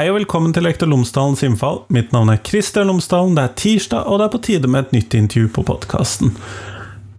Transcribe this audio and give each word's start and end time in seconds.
Hei 0.00 0.06
og 0.08 0.14
velkommen 0.16 0.54
til 0.56 0.64
Lektor 0.64 0.88
Lomsdalens 0.88 1.42
innfall. 1.44 1.82
Mitt 1.92 2.14
navn 2.14 2.30
er 2.32 2.38
Kristian 2.40 2.88
Lomsdalen. 2.88 3.34
Det 3.36 3.42
er 3.42 3.56
tirsdag, 3.60 4.06
og 4.08 4.16
det 4.16 4.24
er 4.24 4.30
på 4.32 4.38
tide 4.46 4.68
med 4.72 4.86
et 4.86 4.94
nytt 4.96 5.16
intervju 5.18 5.50
på 5.52 5.64
podkasten. 5.68 6.30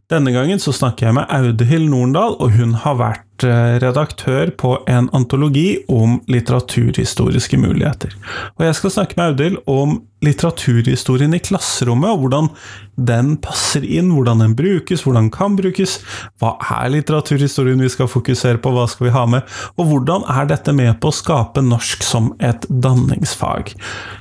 Denne 0.10 0.34
gangen 0.34 0.58
så 0.58 0.74
snakker 0.74 1.06
jeg 1.06 1.18
med 1.20 1.30
Audhild 1.30 1.92
Norendal, 1.92 2.40
og 2.42 2.56
hun 2.58 2.74
har 2.82 2.98
vært 2.98 3.28
eh, 3.48 3.80
redaktør 3.84 4.52
på 4.58 4.76
en 4.90 5.10
antologi 5.18 5.82
om 5.90 6.20
litteraturhistoriske 6.32 7.60
muligheter. 7.62 8.16
Og 8.60 8.66
jeg 8.68 8.80
skal 8.80 8.96
snakke 8.98 9.20
med 9.20 9.34
Audhild 9.34 9.62
om 9.70 10.00
litteraturhistorien 10.22 11.34
i 11.34 11.42
klasserommet, 11.42 12.14
og 12.14 12.22
hvordan 12.22 12.50
den 13.02 13.34
passer 13.42 13.86
inn, 13.88 14.12
hvordan 14.14 14.44
den 14.44 14.54
brukes, 14.58 15.02
hvordan 15.06 15.28
den 15.28 15.34
kan 15.34 15.56
brukes. 15.58 15.98
Hva 16.42 16.54
er 16.76 16.92
litteraturhistorien 16.94 17.82
vi 17.82 17.90
skal 17.90 18.10
fokusere 18.12 18.62
på, 18.62 18.74
hva 18.76 18.86
skal 18.92 19.08
vi 19.08 19.14
ha 19.16 19.24
med, 19.30 19.56
og 19.82 19.90
hvordan 19.90 20.26
er 20.30 20.50
dette 20.52 20.76
med 20.78 20.94
på 21.02 21.10
å 21.10 21.16
skape 21.16 21.64
norsk 21.66 22.06
som 22.06 22.30
et 22.44 22.68
danningsfag? 22.70 23.74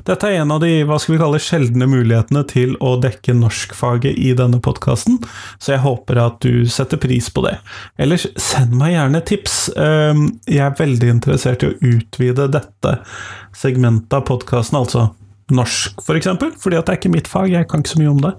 Dette 0.08 0.30
er 0.30 0.40
en 0.40 0.54
av 0.56 0.62
de 0.64 0.72
hva 0.88 0.96
skal 1.02 1.16
vi 1.16 1.20
kalle, 1.20 1.42
sjeldne 1.42 1.88
mulighetene 1.90 2.46
til 2.48 2.76
å 2.80 2.94
dekke 3.02 3.36
norskfaget 3.36 4.16
i 4.16 4.32
denne 4.38 4.62
podkasten, 4.64 5.20
så 5.60 5.74
jeg 5.74 5.84
håper 5.84 6.22
at 6.24 6.40
du 6.40 6.64
setter 6.70 7.00
pris 7.02 7.28
på 7.34 7.44
det. 7.44 7.58
Ellers, 8.00 8.24
send 8.40 8.72
meg 8.78 8.94
gjerne 8.94 9.09
tips. 9.18 9.56
Ehm, 9.74 10.28
jeg 10.46 10.62
er 10.62 10.76
veldig 10.78 11.08
interessert 11.10 11.64
i 11.64 11.70
å 11.72 11.78
utvide 11.90 12.46
dette 12.54 12.92
segmentet 13.56 14.14
av 14.14 14.22
podkasten, 14.28 14.78
altså 14.78 15.08
norsk, 15.50 15.98
f.eks., 15.98 16.06
for 16.06 16.18
eksempel, 16.20 16.52
fordi 16.62 16.78
at 16.78 16.86
det 16.86 16.94
er 16.94 17.00
ikke 17.00 17.12
mitt 17.12 17.30
fag, 17.30 17.50
jeg 17.50 17.66
kan 17.70 17.82
ikke 17.82 17.94
så 17.96 18.00
mye 18.00 18.12
om 18.12 18.22
det. 18.22 18.32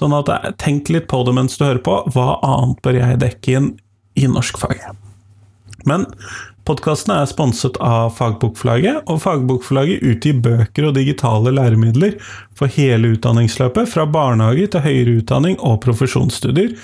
Sånn 0.00 0.16
at 0.16 0.32
eh, 0.32 0.50
tenk 0.62 0.88
litt 0.92 1.08
på 1.12 1.20
det 1.28 1.36
mens 1.36 1.58
du 1.58 1.66
hører 1.66 1.82
på. 1.84 1.98
Hva 2.14 2.38
annet 2.46 2.80
bør 2.84 3.00
jeg 3.00 3.20
dekke 3.22 3.58
inn 3.58 3.72
i 4.16 4.28
norskfaget? 4.32 4.96
Men 5.86 6.08
podkasten 6.66 7.12
er 7.14 7.28
sponset 7.30 7.78
av 7.82 8.10
Fagbokforlaget, 8.18 9.04
og 9.06 9.20
Fagbokforlaget 9.22 10.04
utgir 10.06 10.38
bøker 10.42 10.88
og 10.88 10.96
digitale 10.98 11.52
læremidler 11.54 12.16
for 12.58 12.70
hele 12.74 13.14
utdanningsløpet, 13.14 13.88
fra 13.92 14.06
barnehage 14.10 14.66
til 14.74 14.84
høyere 14.84 15.18
utdanning 15.20 15.58
og 15.62 15.78
profesjonsstudier, 15.84 16.74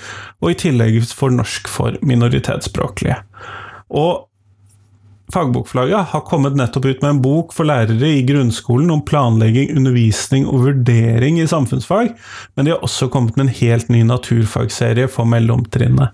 og 0.41 0.53
i 0.53 0.59
tillegg 0.65 1.01
for 1.11 1.33
norsk 1.35 1.67
for 1.71 1.99
minoritetsspråklige. 2.01 3.19
Og 3.93 4.29
Fagbokforlaget 5.33 6.11
har 6.11 6.25
kommet 6.27 6.57
nettopp 6.59 6.85
ut 6.85 6.99
med 7.01 7.09
en 7.09 7.21
bok 7.23 7.53
for 7.55 7.65
lærere 7.65 8.09
i 8.19 8.25
grunnskolen 8.27 8.91
om 8.93 9.01
planlegging, 9.07 9.71
undervisning 9.77 10.45
og 10.51 10.67
vurdering 10.67 11.39
i 11.41 11.47
samfunnsfag, 11.49 12.11
men 12.53 12.67
de 12.67 12.75
har 12.75 12.83
også 12.85 13.09
kommet 13.09 13.39
med 13.39 13.47
en 13.47 13.55
helt 13.61 13.89
ny 13.89 14.03
naturfagserie 14.05 15.07
for 15.09 15.25
mellomtrinnet. 15.29 16.13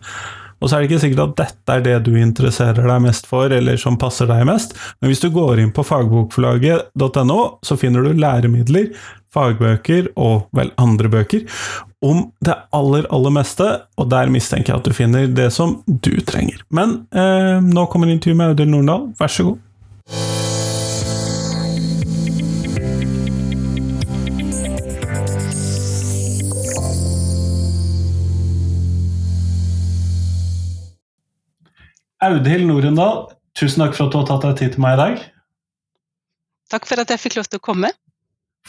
Og 0.59 0.67
så 0.67 0.75
er 0.75 0.83
det 0.83 0.89
ikke 0.89 1.01
sikkert 1.05 1.23
at 1.25 1.37
dette 1.39 1.75
er 1.75 1.85
det 1.85 1.97
du 2.07 2.11
interesserer 2.19 2.87
deg 2.87 3.05
mest 3.05 3.29
for, 3.29 3.51
eller 3.53 3.79
som 3.79 3.99
passer 3.99 4.29
deg 4.29 4.45
mest, 4.49 4.75
men 4.99 5.11
hvis 5.11 5.23
du 5.23 5.29
går 5.33 5.63
inn 5.63 5.71
på 5.75 5.85
fagbokforlaget.no, 5.87 7.39
så 7.65 7.79
finner 7.79 8.05
du 8.05 8.19
læremidler, 8.19 8.91
fagbøker 9.33 10.09
og 10.17 10.49
vel 10.57 10.71
andre 10.81 11.11
bøker 11.13 11.45
om 12.05 12.23
det 12.45 12.55
aller, 12.75 13.07
aller 13.13 13.33
meste, 13.35 13.67
og 13.99 14.09
der 14.11 14.31
mistenker 14.33 14.73
jeg 14.73 14.81
at 14.81 14.87
du 14.87 14.95
finner 14.95 15.27
det 15.27 15.49
som 15.55 15.79
du 15.85 16.13
trenger. 16.25 16.63
Men 16.73 17.01
eh, 17.11 17.57
nå 17.63 17.87
kommer 17.91 18.11
intervjuet 18.11 18.39
med 18.39 18.53
Audhild 18.55 18.75
Nordahl, 18.75 19.09
vær 19.19 19.35
så 19.35 19.51
god. 19.51 20.48
Audhild 32.19 32.67
Norendal, 32.67 33.29
tusen 33.55 33.85
takk 33.85 33.95
for 33.95 34.07
at 34.07 34.13
du 34.13 34.19
har 34.19 34.27
tatt 34.27 34.45
deg 34.47 34.57
tid 34.59 34.75
til 34.75 34.83
meg 34.83 34.97
i 34.97 34.99
dag. 34.99 35.21
Takk 36.69 36.87
for 36.89 37.01
at 37.01 37.11
jeg 37.13 37.21
fikk 37.23 37.37
lov 37.39 37.47
til 37.47 37.61
å 37.61 37.65
komme. 37.71 37.91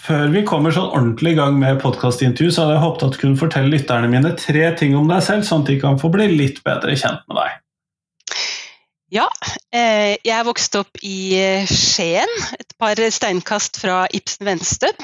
Før 0.00 0.30
vi 0.32 0.44
kommer 0.46 0.72
sånn 0.72 0.92
ordentlig 0.94 1.34
i 1.34 1.38
gang 1.40 1.58
med 1.60 1.80
podkastintervju, 1.82 2.52
så 2.54 2.62
hadde 2.62 2.76
jeg 2.76 2.84
håpet 2.84 3.02
at 3.04 3.16
du 3.16 3.18
kunne 3.24 3.40
fortelle 3.40 3.72
lytterne 3.72 4.08
mine 4.12 4.30
tre 4.38 4.70
ting 4.78 4.94
om 4.96 5.10
deg 5.10 5.24
selv, 5.26 5.44
sånn 5.48 5.66
at 5.66 5.72
de 5.72 5.80
kan 5.82 5.98
få 6.00 6.12
bli 6.14 6.30
litt 6.30 6.62
bedre 6.64 6.94
kjent 6.96 7.26
med 7.26 7.42
deg. 7.42 7.58
Ja, 9.10 9.26
eh, 9.74 10.14
jeg 10.22 10.46
vokste 10.46 10.84
opp 10.84 11.00
i 11.02 11.34
eh, 11.34 11.66
Skien, 11.66 12.30
et 12.54 12.76
par 12.78 12.94
steinkast 12.94 13.80
fra 13.82 14.04
Ibsen 14.14 14.46
Venstøp. 14.46 15.02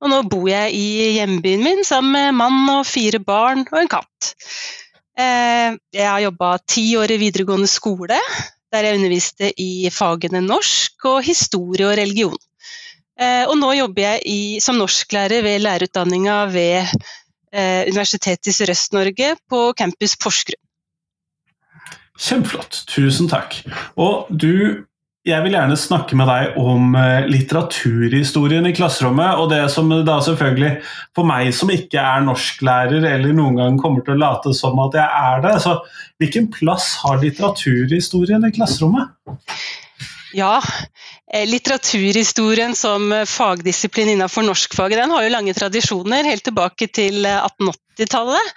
Og 0.00 0.08
nå 0.08 0.22
bor 0.32 0.48
jeg 0.48 0.72
i 0.72 1.18
hjembyen 1.18 1.60
min 1.60 1.84
sammen 1.84 2.16
med 2.16 2.38
mann 2.40 2.62
og 2.72 2.88
fire 2.88 3.20
barn 3.20 3.66
og 3.68 3.82
en 3.82 3.92
katt. 3.92 4.32
Eh, 5.18 5.76
jeg 5.92 6.08
har 6.08 6.22
jobba 6.24 6.54
ti 6.64 6.86
år 6.96 7.12
i 7.12 7.20
videregående 7.20 7.68
skole, 7.68 8.18
der 8.72 8.86
jeg 8.86 8.96
underviste 8.96 9.50
i 9.60 9.90
fagene 9.92 10.40
norsk 10.44 11.08
og 11.10 11.20
historie 11.26 11.88
og 11.88 11.98
religion. 12.00 12.38
Eh, 13.20 13.44
og 13.44 13.58
nå 13.60 13.74
jobber 13.76 14.06
jeg 14.06 14.22
i, 14.26 14.42
som 14.64 14.78
norsklærer 14.80 15.44
ved 15.44 15.60
lærerutdanninga 15.66 16.38
ved 16.52 16.78
eh, 17.52 17.84
Universitetet 17.90 18.48
i 18.48 18.56
Sørøst-Norge 18.56 19.34
på 19.52 19.64
campus 19.78 20.16
Porsgrunn. 20.16 20.60
Kjempeflott, 22.22 22.84
tusen 22.88 23.28
takk. 23.28 23.58
Og 24.00 24.28
du, 24.30 24.84
jeg 25.22 25.44
vil 25.44 25.54
gjerne 25.54 25.76
snakke 25.78 26.16
med 26.18 26.26
deg 26.26 26.56
om 26.58 26.96
eh, 26.98 27.28
litteraturhistorien 27.30 28.66
i 28.66 28.72
klasserommet. 28.74 29.38
Og 29.38 29.52
det 29.52 29.60
som 29.70 29.92
da 30.02 30.16
selvfølgelig, 30.24 30.72
for 31.14 31.28
meg 31.28 31.52
som 31.54 31.70
ikke 31.70 32.02
er 32.02 32.24
norsklærer 32.26 33.06
eller 33.06 33.36
noen 33.36 33.60
gang 33.60 33.78
kommer 33.78 34.02
til 34.02 34.16
å 34.16 34.22
late 34.24 34.54
som 34.58 34.80
at 34.82 34.98
jeg 34.98 35.06
er 35.06 35.44
det, 35.46 35.54
så 35.62 35.76
hvilken 36.22 36.50
plass 36.54 36.96
har 37.04 37.22
litteraturhistorien 37.22 38.48
i 38.48 38.52
klasserommet? 38.56 39.14
Ja, 40.34 40.56
eh, 41.30 41.46
litteraturhistorien 41.46 42.74
som 42.74 43.12
eh, 43.14 43.28
fagdisiplin 43.28 44.16
innenfor 44.16 44.42
norskfaget 44.48 45.04
den 45.04 45.14
har 45.14 45.22
jo 45.22 45.34
lange 45.36 45.54
tradisjoner, 45.54 46.26
helt 46.26 46.48
tilbake 46.50 46.90
til 46.90 47.22
1880-tallet. 47.30 48.54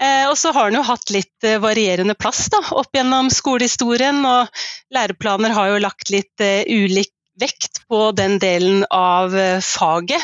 Eh, 0.00 0.26
og 0.30 0.36
så 0.40 0.52
har 0.56 0.70
den 0.70 0.80
jo 0.80 0.86
hatt 0.88 1.12
litt 1.12 1.48
varierende 1.60 2.16
plass 2.16 2.46
da, 2.52 2.62
opp 2.72 2.96
gjennom 2.96 3.28
skolehistorien, 3.32 4.22
og 4.24 4.48
læreplaner 4.94 5.54
har 5.56 5.72
jo 5.72 5.84
lagt 5.84 6.12
litt 6.14 6.40
ulik 6.66 7.12
vekt 7.40 7.82
på 7.88 8.10
den 8.16 8.38
delen 8.40 8.82
av 8.92 9.32
faget. 9.64 10.20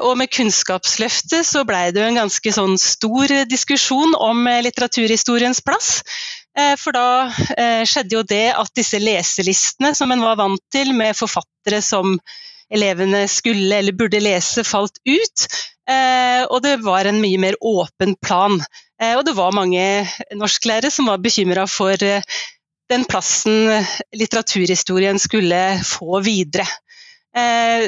og 0.00 0.14
med 0.16 0.30
Kunnskapsløftet 0.32 1.44
så 1.44 1.60
blei 1.68 1.90
det 1.92 2.00
jo 2.00 2.06
en 2.06 2.20
ganske 2.22 2.52
sånn 2.56 2.78
stor 2.80 3.34
diskusjon 3.50 4.16
om 4.16 4.48
litteraturhistoriens 4.64 5.60
plass. 5.60 5.90
Eh, 6.58 6.74
for 6.80 6.96
da 6.96 7.30
eh, 7.54 7.84
skjedde 7.86 8.16
jo 8.16 8.24
det 8.26 8.46
at 8.56 8.74
disse 8.76 8.98
leselistene 9.02 9.92
som 9.94 10.10
en 10.12 10.24
var 10.24 10.38
vant 10.40 10.62
til, 10.74 10.94
med 10.96 11.16
forfattere 11.18 11.80
som 11.84 12.16
elevene 12.72 13.24
skulle 13.30 13.78
eller 13.78 13.96
burde 13.96 14.20
lese, 14.20 14.64
falt 14.66 14.98
ut. 15.06 15.46
Eh, 15.88 16.44
og 16.48 16.60
det 16.64 16.76
var 16.84 17.08
en 17.08 17.20
mye 17.22 17.40
mer 17.40 17.56
åpen 17.64 18.16
plan. 18.20 18.60
Og 18.98 19.20
det 19.22 19.36
var 19.36 19.54
mange 19.54 19.82
norsklærere 20.34 20.90
som 20.90 21.06
var 21.06 21.20
bekymra 21.22 21.68
for 21.70 21.94
den 22.02 23.04
plassen 23.06 23.68
litteraturhistorien 24.10 25.20
skulle 25.22 25.60
få 25.86 26.18
videre. 26.26 26.66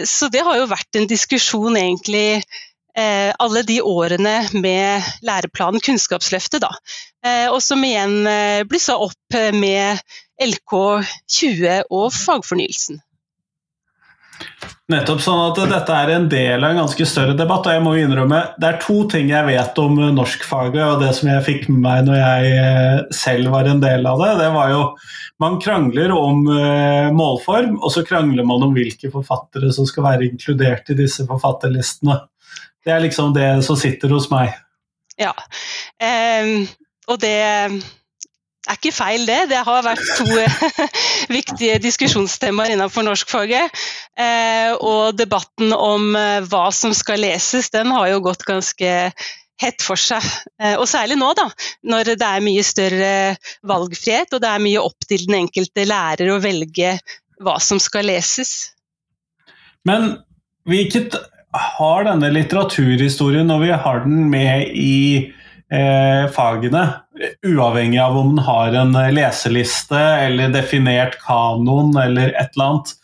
Så 0.06 0.28
det 0.30 0.44
har 0.46 0.60
jo 0.60 0.68
vært 0.70 1.00
en 1.00 1.08
diskusjon 1.10 1.74
egentlig 1.80 2.44
Eh, 2.98 3.32
alle 3.38 3.62
de 3.62 3.78
årene 3.82 4.48
med 4.58 5.10
læreplanen 5.22 5.82
Kunnskapsløftet, 5.84 6.64
da. 6.64 6.72
Eh, 7.24 7.46
og 7.52 7.60
som 7.62 7.84
igjen 7.86 8.26
eh, 8.26 8.62
blussa 8.66 8.96
opp 8.98 9.38
med 9.54 10.00
LK 10.42 10.74
20 11.30 11.76
og 11.86 12.10
fagfornyelsen. 12.16 12.98
Nettopp 14.90 15.20
sånn 15.22 15.40
at 15.44 15.58
Dette 15.70 15.94
er 15.94 16.10
en 16.16 16.24
del 16.30 16.64
av 16.64 16.72
en 16.72 16.80
ganske 16.82 17.06
større 17.06 17.36
debatt. 17.38 17.66
og 17.66 17.76
jeg 17.76 17.82
må 17.84 17.92
innrømme, 18.00 18.40
Det 18.58 18.68
er 18.68 18.80
to 18.82 19.04
ting 19.08 19.30
jeg 19.30 19.46
vet 19.46 19.78
om 19.78 20.00
norskfaget 20.16 20.82
og 20.82 21.04
det 21.04 21.14
som 21.14 21.28
jeg 21.30 21.44
fikk 21.46 21.68
med 21.68 21.80
meg 21.84 22.08
når 22.08 22.18
jeg 22.18 23.04
selv 23.14 23.52
var 23.54 23.70
en 23.70 23.80
del 23.80 24.06
av 24.06 24.18
det. 24.18 24.32
Det 24.42 24.50
var 24.56 24.70
jo 24.70 24.82
Man 25.40 25.56
krangler 25.56 26.10
om 26.12 26.42
målform, 27.16 27.78
og 27.80 27.88
så 27.94 28.02
krangler 28.04 28.44
man 28.44 28.60
om 28.62 28.74
hvilke 28.76 29.08
forfattere 29.08 29.72
som 29.72 29.86
skal 29.88 30.04
være 30.04 30.26
inkludert 30.26 30.90
i 30.90 30.98
disse 30.98 31.24
forfatterlistene. 31.24 32.18
Det 32.84 32.92
er 32.92 33.00
liksom 33.00 33.32
det 33.32 33.48
som 33.64 33.76
sitter 33.76 34.12
hos 34.12 34.28
meg. 34.32 34.52
Ja, 35.20 35.32
um, 36.00 36.68
og 37.08 37.20
det 37.20 37.36
er 38.68 38.76
ikke 38.76 38.92
feil, 38.92 39.26
det. 39.28 39.38
Det 39.50 39.60
har 39.66 39.84
vært 39.86 40.10
to 40.18 40.26
viktige 41.38 41.78
diskusjonstemaer 41.82 42.74
innenfor 42.74 43.06
norskfaget. 43.06 43.82
Uh, 44.18 44.72
og 44.76 45.18
debatten 45.18 45.74
om 45.76 46.10
uh, 46.16 46.40
hva 46.50 46.66
som 46.74 46.94
skal 46.96 47.22
leses, 47.24 47.70
den 47.72 47.92
har 47.94 48.10
jo 48.12 48.24
gått 48.28 48.44
ganske 48.48 48.92
hett 49.60 49.84
for 49.84 50.00
seg. 50.00 50.24
Og 50.80 50.86
særlig 50.88 51.18
nå, 51.20 51.34
da, 51.36 51.44
når 51.84 52.14
det 52.14 52.24
er 52.24 52.40
mye 52.40 52.62
større 52.64 53.10
valgfrihet 53.68 54.32
og 54.32 54.40
det 54.40 54.48
er 54.48 54.62
mye 54.64 54.80
opp 54.80 55.04
til 55.04 55.26
den 55.26 55.36
enkelte 55.42 55.84
lærer 55.84 56.30
å 56.32 56.38
velge 56.40 56.94
hva 57.44 57.58
som 57.60 57.76
skal 57.76 58.08
leses. 58.08 58.70
Men 59.84 60.14
hvilket 60.68 61.18
har 61.56 62.06
denne 62.06 62.30
litteraturhistorien, 62.32 63.48
når 63.50 63.62
vi 63.64 63.70
har 63.84 64.02
den 64.04 64.26
med 64.30 64.70
i 64.76 64.96
eh, 65.72 66.24
fagene, 66.34 66.84
uavhengig 67.46 68.00
av 68.02 68.18
om 68.20 68.34
den 68.34 68.44
har 68.44 68.76
en 68.76 68.96
leseliste 69.14 69.98
eller 69.98 70.52
definert 70.54 71.18
kanon 71.24 71.94
eller 71.96 72.34
et 72.34 72.56
eller 72.56 72.66
annet, 72.66 72.94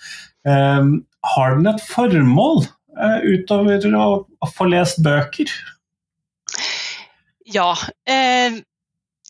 har 1.27 1.57
den 1.57 1.71
et 1.73 1.83
formål 1.89 2.67
utover 3.25 3.87
å, 3.97 4.51
få 4.55 4.69
lest 4.71 5.01
bøker? 5.05 5.51
Ja. 7.47 7.73
Eh, 8.09 8.61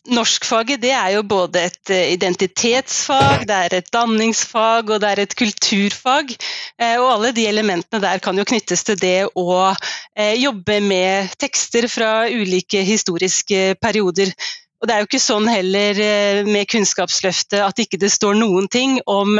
norskfaget 0.07 0.81
det 0.81 0.93
er 0.95 1.13
jo 1.17 1.23
både 1.27 1.65
et 1.67 1.91
eh, 1.93 2.13
identitetsfag, 2.15 3.45
det 3.49 3.57
er 3.57 3.75
et 3.79 3.89
danningsfag 3.93 4.91
og 4.93 5.01
det 5.03 5.09
er 5.11 5.23
et 5.23 5.35
kulturfag. 5.37 6.33
Eh, 6.79 6.95
og 7.01 7.09
alle 7.11 7.33
de 7.35 7.47
elementene 7.49 8.01
der 8.03 8.21
kan 8.23 8.37
jo 8.37 8.47
knyttes 8.47 8.85
til 8.87 8.99
det 9.01 9.27
å 9.35 9.57
eh, 9.71 10.35
jobbe 10.39 10.79
med 10.85 11.35
tekster 11.41 11.89
fra 11.91 12.11
ulike 12.31 12.83
historiske 12.87 13.75
perioder. 13.83 14.33
Og 14.77 14.87
det 14.87 14.93
er 14.93 15.01
jo 15.01 15.07
ikke 15.09 15.21
sånn 15.21 15.47
heller 15.49 15.99
med 16.45 16.69
Kunnskapsløftet 16.69 17.63
at 17.65 17.79
ikke 17.81 17.97
det 18.01 18.11
står 18.13 18.37
noen 18.37 18.67
ting 18.69 18.99
om 19.09 19.39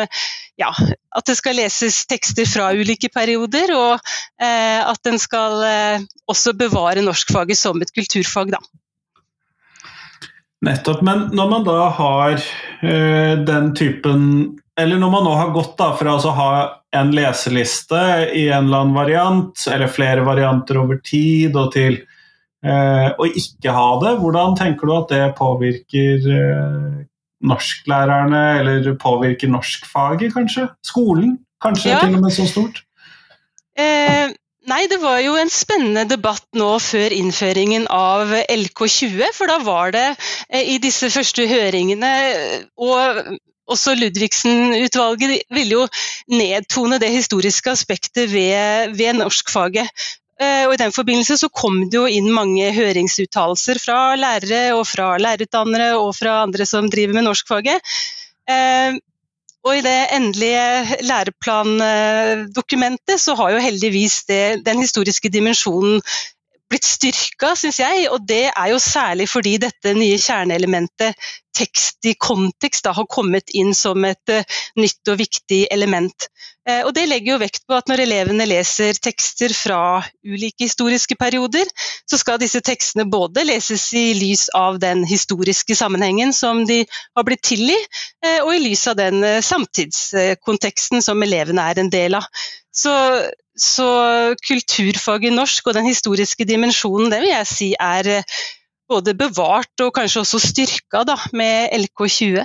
ja, 0.57 0.71
at 1.13 1.29
det 1.29 1.37
skal 1.37 1.59
leses 1.59 1.99
tekster 2.09 2.47
fra 2.49 2.71
ulike 2.73 3.11
perioder, 3.13 3.73
og 3.77 3.93
eh, 4.41 4.81
at 4.81 5.09
en 5.09 5.21
skal 5.21 5.61
eh, 5.67 6.05
også 6.29 6.55
bevare 6.57 7.05
norskfaget 7.05 7.59
som 7.59 7.81
et 7.81 7.93
kulturfag, 7.93 8.55
da. 8.55 8.61
Nettopp. 10.65 11.03
Men 11.05 11.27
når 11.37 11.51
man 11.51 11.67
da 11.67 11.81
har 11.93 12.39
eh, 12.81 13.35
den 13.45 13.75
typen 13.77 14.23
Eller 14.77 14.97
når 14.97 15.11
man 15.13 15.23
nå 15.25 15.33
har 15.37 15.51
gått 15.53 15.75
da 15.77 15.91
fra 15.97 16.15
å 16.17 16.31
ha 16.37 16.49
en 16.97 17.11
leseliste 17.13 18.01
i 18.33 18.47
en 18.49 18.67
eller 18.67 18.83
annen 18.83 18.97
variant, 18.97 19.63
eller 19.73 19.89
flere 19.89 20.25
varianter 20.25 20.77
over 20.81 20.97
tid, 21.05 21.57
og 21.57 21.71
til 21.73 21.97
uh, 22.65 23.09
å 23.17 23.27
ikke 23.27 23.75
ha 23.75 23.89
det, 24.03 24.15
hvordan 24.21 24.57
tenker 24.59 24.89
du 24.89 24.95
at 24.97 25.13
det 25.13 25.21
påvirker 25.37 26.25
uh, 26.31 27.05
norsklærerne, 27.47 28.43
eller 28.61 28.89
påvirker 29.01 29.51
norskfaget, 29.53 30.33
kanskje? 30.33 30.67
Skolen? 30.85 31.37
Kanskje 31.63 31.93
ja. 31.93 32.01
til 32.03 32.17
og 32.17 32.25
med 32.25 32.35
så 32.35 32.45
stort? 32.49 32.83
Eh, 33.77 34.33
Nei, 34.67 34.81
det 34.91 34.97
var 34.99 35.21
jo 35.23 35.37
en 35.39 35.47
spennende 35.47 36.03
debatt 36.09 36.43
nå 36.59 36.73
før 36.83 37.13
innføringen 37.15 37.85
av 37.93 38.33
LK20. 38.51 39.21
For 39.31 39.47
da 39.47 39.61
var 39.63 39.93
det 39.95 40.07
eh, 40.49 40.73
i 40.73 40.77
disse 40.83 41.07
første 41.13 41.45
høringene 41.47 42.09
og 42.75 43.37
også 43.71 43.95
Ludvigsen-utvalget 43.99 45.47
ville 45.55 45.79
jo 45.79 45.85
nedtone 46.31 46.99
det 47.03 47.13
historiske 47.13 47.71
aspektet 47.71 48.31
ved, 48.31 48.95
ved 48.99 49.19
norskfaget. 49.21 49.87
Eh, 50.37 50.67
og 50.67 50.75
I 50.75 50.81
den 50.83 50.93
forbindelse 50.93 51.37
så 51.41 51.49
kom 51.49 51.89
det 51.89 51.97
jo 51.97 52.05
inn 52.05 52.29
mange 52.33 52.69
høringsuttalelser 52.75 53.79
fra 53.81 54.15
lærere 54.19 54.75
og 54.77 54.85
fra 54.85 55.17
lærerutdannere 55.21 55.97
og 55.97 56.15
fra 56.17 56.43
andre 56.43 56.65
som 56.69 56.89
driver 56.93 57.13
med 57.17 57.23
norskfaget. 57.25 57.77
Eh, 58.49 58.93
og 59.67 59.75
i 59.75 59.81
det 59.83 60.07
endelige 60.15 60.97
læreplandokumentet 61.03 63.19
så 63.19 63.35
har 63.35 63.51
jo 63.51 63.57
heldigvis 63.65 64.23
det, 64.29 64.65
den 64.65 64.79
historiske 64.79 65.29
dimensjonen 65.33 66.01
blitt 66.69 66.87
styrka, 66.87 67.53
syns 67.57 67.79
jeg. 67.81 68.07
Og 68.13 68.23
det 68.27 68.47
er 68.51 68.71
jo 68.73 68.79
særlig 68.81 69.27
fordi 69.31 69.57
dette 69.63 69.95
nye 69.97 70.19
kjerneelementet 70.21 71.29
tekst 71.57 72.05
i 72.05 72.13
kontekst 72.21 72.85
da, 72.85 72.93
har 72.93 73.07
kommet 73.09 73.49
inn 73.57 73.73
som 73.75 74.03
et 74.05 74.33
uh, 74.33 74.59
nytt 74.77 75.09
og 75.09 75.17
viktig 75.21 75.63
element. 75.73 76.27
Uh, 76.67 76.83
og 76.83 76.91
Det 76.93 77.07
legger 77.09 77.33
jo 77.33 77.39
vekt 77.41 77.63
på 77.65 77.77
at 77.77 77.89
når 77.89 78.03
elevene 78.03 78.45
leser 78.49 78.99
tekster 79.01 79.53
fra 79.57 79.79
ulike 80.27 80.67
historiske 80.67 81.17
perioder, 81.17 81.65
så 82.09 82.19
skal 82.21 82.41
disse 82.41 82.61
tekstene 82.61 83.07
både 83.09 83.47
leses 83.47 83.87
i 83.97 84.11
lys 84.17 84.47
av 84.57 84.77
den 84.83 85.01
historiske 85.07 85.77
sammenhengen 85.79 86.35
som 86.35 86.65
de 86.69 86.83
har 87.17 87.27
blitt 87.27 87.45
til 87.47 87.65
i, 87.73 87.79
uh, 88.25 88.39
og 88.45 88.53
i 88.53 88.61
lys 88.67 88.85
av 88.91 88.99
den 89.01 89.25
samtidskonteksten 89.41 91.01
som 91.01 91.25
elevene 91.25 91.71
er 91.71 91.81
en 91.81 91.91
del 91.93 92.21
av. 92.21 92.29
Så, 92.77 92.93
så 93.61 93.89
kulturfaget 94.47 95.35
norsk 95.35 95.67
og 95.67 95.77
den 95.77 95.89
historiske 95.89 96.45
dimensjonen, 96.47 97.11
det 97.11 97.21
vil 97.23 97.33
jeg 97.33 97.49
si 97.49 97.71
er 97.79 98.21
både 98.87 99.15
bevart 99.17 99.83
og 99.83 99.93
kanskje 99.97 100.23
også 100.23 100.39
styrka 100.41 101.03
da, 101.07 101.17
med 101.35 101.73
LK20. 101.75 102.43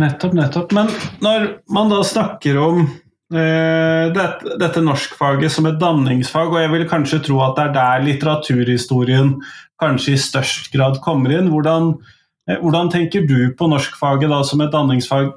Nettopp, 0.00 0.34
nettopp. 0.36 0.72
Men 0.74 0.90
når 1.22 1.48
man 1.72 1.92
da 1.92 2.00
snakker 2.06 2.58
om 2.60 2.80
eh, 2.82 4.06
dette, 4.14 4.56
dette 4.60 4.82
norskfaget 4.84 5.52
som 5.52 5.68
et 5.68 5.80
danningsfag, 5.80 6.50
og 6.50 6.60
jeg 6.62 6.72
vil 6.74 6.88
kanskje 6.90 7.20
tro 7.28 7.42
at 7.44 7.58
det 7.58 7.68
er 7.68 7.76
der 7.76 8.06
litteraturhistorien 8.08 9.36
kanskje 9.82 10.16
i 10.16 10.22
størst 10.22 10.72
grad 10.74 11.00
kommer 11.04 11.34
inn, 11.36 11.50
hvordan, 11.52 11.94
eh, 12.48 12.58
hvordan 12.62 12.90
tenker 12.94 13.26
du 13.28 13.52
på 13.58 13.70
norskfaget 13.70 14.32
da 14.32 14.42
som 14.48 14.64
et 14.64 14.74
danningsfag 14.74 15.32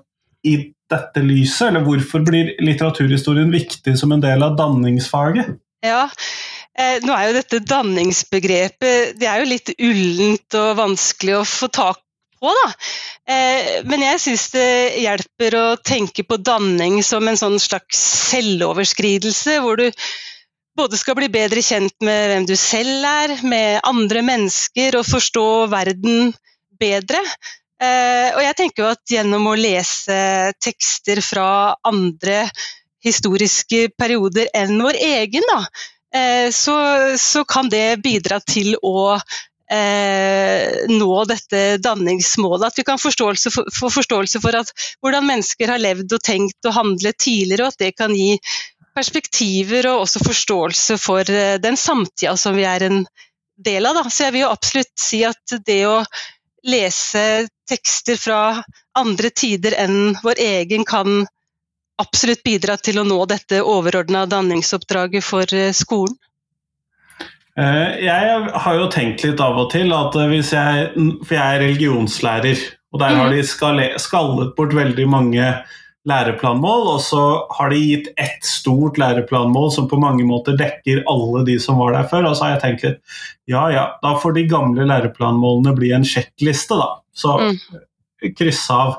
i 0.45 0.57
dette 0.91 1.21
lyset, 1.25 1.69
eller 1.69 1.85
hvorfor 1.85 2.25
blir 2.27 2.53
litteraturhistorien 2.61 3.53
viktig 3.53 3.95
som 3.97 4.13
en 4.13 4.23
del 4.23 4.43
av 4.45 4.57
danningsfaget? 4.59 5.55
Ja, 5.85 6.07
Eh, 6.75 6.99
nå 7.07 7.13
er 7.15 7.29
jo 7.29 7.35
dette 7.37 7.61
danningsbegrepet 7.63 9.15
det 9.19 9.27
er 9.31 9.39
jo 9.39 9.47
litt 9.47 9.71
ullent 9.79 10.57
og 10.59 10.73
vanskelig 10.81 11.37
å 11.37 11.45
få 11.47 11.69
tak 11.71 12.01
på. 12.35 12.51
Da. 12.51 12.71
Eh, 13.31 13.69
men 13.87 14.03
jeg 14.03 14.21
syns 14.25 14.49
det 14.53 14.69
hjelper 14.99 15.55
å 15.55 15.65
tenke 15.79 16.25
på 16.27 16.37
danning 16.43 16.99
som 17.03 17.25
en 17.27 17.39
sånn 17.39 17.55
slags 17.63 18.01
selvoverskridelse, 18.33 19.55
hvor 19.63 19.79
du 19.79 19.87
både 20.75 20.99
skal 20.99 21.15
bli 21.15 21.31
bedre 21.31 21.63
kjent 21.63 21.95
med 22.03 22.27
hvem 22.33 22.49
du 22.49 22.57
selv 22.59 23.07
er, 23.07 23.37
med 23.47 23.79
andre 23.87 24.25
mennesker, 24.27 24.99
og 24.99 25.07
forstå 25.07 25.47
verden 25.71 26.33
bedre. 26.75 27.23
Eh, 27.85 28.29
og 28.35 28.41
jeg 28.43 28.57
tenker 28.59 28.83
jo 28.83 28.91
at 28.91 29.15
gjennom 29.17 29.51
å 29.51 29.57
lese 29.59 30.17
tekster 30.63 31.21
fra 31.23 31.49
andre 31.85 32.45
historiske 33.05 33.91
perioder 33.93 34.49
enn 34.57 34.79
vår 34.81 34.97
egen, 34.97 35.45
da, 35.51 35.59
Eh, 36.15 36.51
så, 36.51 36.75
så, 37.17 37.43
kan 37.43 37.69
det 37.69 37.97
bidra 38.03 38.39
til 38.39 38.75
å 38.83 39.15
eh, 39.15 40.85
nå 40.87 41.15
dette 41.27 41.63
danningsmålet. 41.83 42.69
At 42.69 42.79
vi 42.79 42.85
kan 42.87 43.01
forståelse 43.01 43.51
for, 43.51 43.71
få 43.79 43.91
forståelse 43.97 44.41
for 44.43 44.55
at, 44.61 44.71
hvordan 45.03 45.27
mennesker 45.27 45.73
har 45.73 45.83
levd 45.83 46.15
og 46.15 46.23
tenkt 46.23 46.69
og 46.69 46.77
handlet 46.77 47.19
tidligere, 47.19 47.67
og 47.67 47.75
at 47.75 47.83
det 47.83 47.91
kan 47.99 48.15
gi 48.15 48.37
perspektiver 48.95 49.89
og 49.91 50.05
også 50.05 50.23
forståelse 50.23 50.99
for 51.01 51.27
eh, 51.31 51.57
den 51.59 51.75
samtida 51.79 52.37
som 52.39 52.55
vi 52.55 52.67
er 52.69 52.87
en 52.87 53.03
del 53.59 53.89
av. 53.89 53.99
Da. 53.99 54.07
Så 54.07 54.27
jeg 54.27 54.37
vil 54.37 54.45
jo 54.45 54.53
absolutt 54.55 54.95
si 54.99 55.25
at 55.27 55.59
det 55.67 55.81
å 55.89 55.99
lese 56.65 57.47
tekster 57.69 58.17
fra 58.19 58.41
andre 58.97 59.29
tider 59.29 59.75
enn 59.77 60.15
vår 60.23 60.41
egen 60.41 60.85
kan 60.87 61.25
absolutt 62.01 62.43
bidra 62.43 62.77
til 62.77 62.99
å 62.99 63.07
nå 63.07 63.17
dette 63.29 63.61
overordna 63.63 64.25
danningsoppdraget 64.29 65.23
for 65.25 65.55
eh, 65.55 65.71
skolen? 65.75 66.17
Eh, 67.55 68.03
jeg 68.03 68.49
har 68.51 68.75
jo 68.75 68.89
tenkt 68.91 69.23
litt 69.23 69.39
av 69.39 69.57
og 69.61 69.69
til 69.71 69.93
at 69.95 70.17
hvis 70.27 70.51
jeg 70.51 70.89
For 71.23 71.37
jeg 71.37 71.45
er 71.45 71.61
religionslærer, 71.63 72.63
og 72.91 72.99
der 72.99 73.15
har 73.15 73.31
mm. 73.31 73.35
de 73.37 73.99
skallet 74.01 74.55
bort 74.57 74.75
veldig 74.75 75.07
mange 75.07 75.47
læreplanmål, 76.09 76.83
og 76.95 76.99
så 77.01 77.21
har 77.57 77.71
de 77.73 77.79
gitt 77.81 78.11
ett 78.21 78.45
stort 78.45 78.99
læreplanmål 79.01 79.71
som 79.73 79.87
på 79.89 79.99
mange 80.01 80.25
måter 80.27 80.57
dekker 80.59 81.03
alle 81.11 81.41
de 81.47 81.57
som 81.61 81.81
var 81.81 81.95
der 81.95 82.05
før. 82.11 82.29
Og 82.29 82.37
så 82.37 82.45
har 82.45 82.55
jeg 82.55 82.63
tenkt 82.65 82.85
litt 82.87 83.01
ja 83.49 83.65
ja, 83.73 83.87
da 84.01 84.15
får 84.21 84.37
de 84.37 84.47
gamle 84.49 84.85
læreplanmålene 84.89 85.75
bli 85.77 85.91
en 85.97 86.07
sjekkliste, 86.07 86.77
da. 86.81 86.95
Så 87.15 87.37
mm 87.41 87.57
kryss 88.37 88.63
av. 88.73 88.95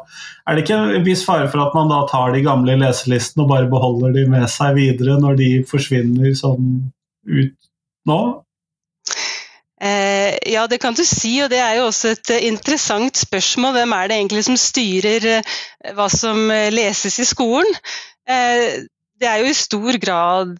Er 0.47 0.57
det 0.57 0.65
ikke 0.65 0.79
en 0.79 1.07
viss 1.07 1.25
fare 1.27 1.49
for 1.51 1.65
at 1.65 1.77
man 1.77 1.91
da 1.91 2.03
tar 2.11 2.35
de 2.35 2.43
gamle 2.45 2.77
leselistene 2.81 3.45
og 3.45 3.53
bare 3.53 3.71
beholder 3.71 4.15
de 4.15 4.27
med 4.31 4.47
seg 4.53 4.77
videre 4.79 5.19
når 5.23 5.39
de 5.41 5.51
forsvinner 5.69 6.35
sånn 6.39 6.69
ut 7.27 7.57
nå? 8.07 8.21
Eh, 9.77 10.37
ja, 10.49 10.65
det 10.67 10.79
kan 10.81 10.95
du 10.97 11.03
si, 11.05 11.35
og 11.45 11.51
det 11.53 11.59
er 11.61 11.77
jo 11.77 11.89
også 11.91 12.15
et 12.15 12.31
eh, 12.33 12.47
interessant 12.49 13.19
spørsmål. 13.21 13.75
Hvem 13.77 13.93
er 13.93 14.09
det 14.09 14.17
egentlig 14.17 14.45
som 14.47 14.57
styrer 14.61 15.27
eh, 15.35 15.51
hva 15.97 16.09
som 16.13 16.49
leses 16.73 17.19
i 17.21 17.29
skolen? 17.29 17.77
Det 18.27 19.29
er 19.29 19.41
jo 19.41 19.49
i 19.49 19.57
stor 19.57 19.97
grad 20.03 20.57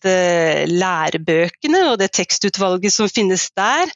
lærebøkene 0.71 1.81
og 1.91 1.97
det 1.99 2.13
tekstutvalget 2.15 2.95
som 2.95 3.09
finnes 3.11 3.49
der. 3.59 3.91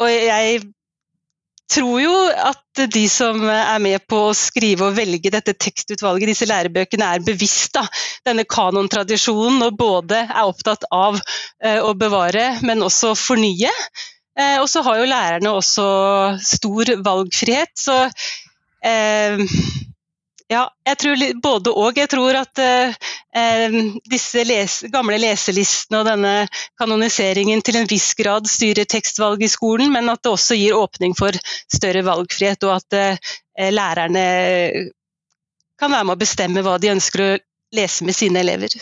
og 0.00 0.08
jeg 0.08 0.62
tror 1.70 2.00
jo 2.00 2.14
at 2.30 2.82
de 2.92 3.04
som 3.10 3.40
er 3.50 3.78
med 3.82 4.04
på 4.10 4.20
å 4.28 4.34
skrive 4.36 4.88
og 4.88 4.98
velge 4.98 5.32
dette 5.34 5.54
tekstutvalget, 5.58 6.30
disse 6.30 6.48
lærebøkene, 6.48 7.08
er 7.16 7.24
bevisst 7.26 7.74
da, 7.76 7.86
denne 8.26 8.46
kanontradisjonen 8.48 9.64
og 9.66 9.78
både 9.80 10.22
er 10.26 10.44
opptatt 10.44 10.86
av 10.94 11.18
uh, 11.18 11.80
å 11.82 11.94
bevare, 11.98 12.52
men 12.66 12.84
også 12.86 13.14
fornye. 13.18 13.72
Uh, 14.36 14.60
og 14.60 14.68
så 14.70 14.84
har 14.86 15.00
jo 15.00 15.10
lærerne 15.10 15.56
også 15.56 15.88
stor 16.44 16.94
valgfrihet, 17.06 17.72
så 17.80 18.04
uh, 18.06 19.56
ja, 20.52 20.62
jeg 20.86 20.98
tror 21.02 21.22
både 21.42 21.72
og. 21.74 21.98
Jeg 21.98 22.10
tror 22.12 22.38
at 22.38 22.60
eh, 22.62 23.78
disse 24.10 24.44
les 24.46 24.76
gamle 24.94 25.18
leselistene 25.18 26.02
og 26.02 26.10
denne 26.10 26.34
kanoniseringen 26.78 27.64
til 27.66 27.80
en 27.80 27.88
viss 27.90 28.12
grad 28.18 28.46
styrer 28.50 28.86
tekstvalget 28.86 29.48
i 29.48 29.54
skolen, 29.56 29.90
men 29.94 30.12
at 30.12 30.22
det 30.22 30.32
også 30.32 30.58
gir 30.58 30.78
åpning 30.78 31.16
for 31.18 31.34
større 31.72 32.04
valgfrihet, 32.06 32.62
og 32.68 32.76
at 32.78 32.98
eh, 33.00 33.72
lærerne 33.74 34.26
kan 35.76 35.92
være 35.92 36.06
med 36.08 36.16
å 36.16 36.20
bestemme 36.20 36.62
hva 36.64 36.76
de 36.80 36.94
ønsker 36.94 37.24
å 37.24 37.32
lese 37.76 38.06
med 38.06 38.16
sine 38.16 38.40
elever. 38.44 38.78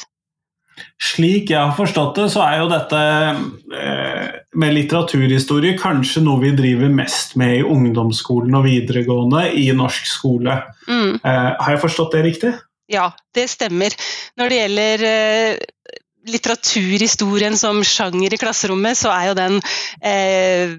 Slik 1.01 1.51
jeg 1.53 1.61
har 1.61 1.75
forstått 1.77 2.19
det, 2.19 2.29
så 2.33 2.43
er 2.47 2.61
jo 2.63 2.69
dette 2.71 3.01
eh, 3.01 4.29
med 4.59 4.75
litteraturhistorie 4.77 5.77
kanskje 5.79 6.23
noe 6.25 6.43
vi 6.43 6.53
driver 6.57 6.93
mest 6.93 7.35
med 7.41 7.59
i 7.59 7.67
ungdomsskolen 7.67 8.55
og 8.59 8.67
videregående 8.67 9.47
i 9.59 9.69
norsk 9.77 10.09
skole. 10.11 10.61
Mm. 10.89 11.19
Eh, 11.19 11.51
har 11.61 11.75
jeg 11.75 11.83
forstått 11.83 12.17
det 12.17 12.25
riktig? 12.29 12.55
Ja, 12.91 13.11
det 13.37 13.49
stemmer. 13.53 13.95
Når 14.39 14.51
det 14.51 14.59
gjelder 14.61 15.07
eh, 15.09 16.01
litteraturhistorien 16.31 17.57
som 17.61 17.83
sjanger 17.85 18.35
i 18.35 18.41
klasserommet, 18.41 18.99
så 18.99 19.13
er 19.15 19.31
jo 19.31 19.39
den 19.39 19.61
eh, 20.01 20.77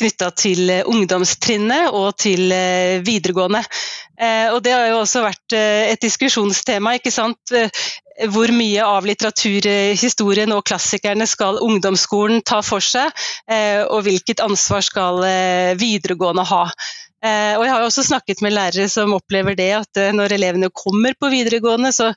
knytta 0.00 0.30
til 0.36 0.70
ungdomstrinnet 0.84 1.94
og 1.94 2.16
til 2.20 2.52
eh, 2.52 2.98
videregående. 3.04 3.62
Eh, 4.16 4.52
og 4.52 4.60
det 4.64 4.74
har 4.74 4.90
jo 4.90 5.00
også 5.02 5.24
vært 5.24 5.56
eh, 5.56 5.92
et 5.92 6.02
diskusjonstema. 6.04 6.96
ikke 6.98 7.14
sant? 7.14 7.54
Hvor 8.32 8.48
mye 8.56 8.84
av 8.84 9.04
litteraturhistorien 9.04 10.52
og 10.56 10.64
klassikerne 10.68 11.26
skal 11.28 11.58
ungdomsskolen 11.60 12.40
ta 12.48 12.62
for 12.64 12.80
seg, 12.80 13.12
og 13.92 14.06
hvilket 14.06 14.40
ansvar 14.40 14.80
skal 14.80 15.20
videregående 15.76 16.46
ha. 16.48 16.62
Og 16.72 17.64
jeg 17.66 17.74
har 17.74 17.84
også 17.84 18.06
snakket 18.08 18.40
med 18.40 18.56
lærere 18.56 18.88
som 18.88 19.12
opplever 19.12 19.52
det 19.58 19.68
at 19.82 20.00
når 20.16 20.32
elevene 20.38 20.72
kommer 20.72 21.12
på 21.20 21.28
videregående, 21.28 21.92
så 21.92 22.08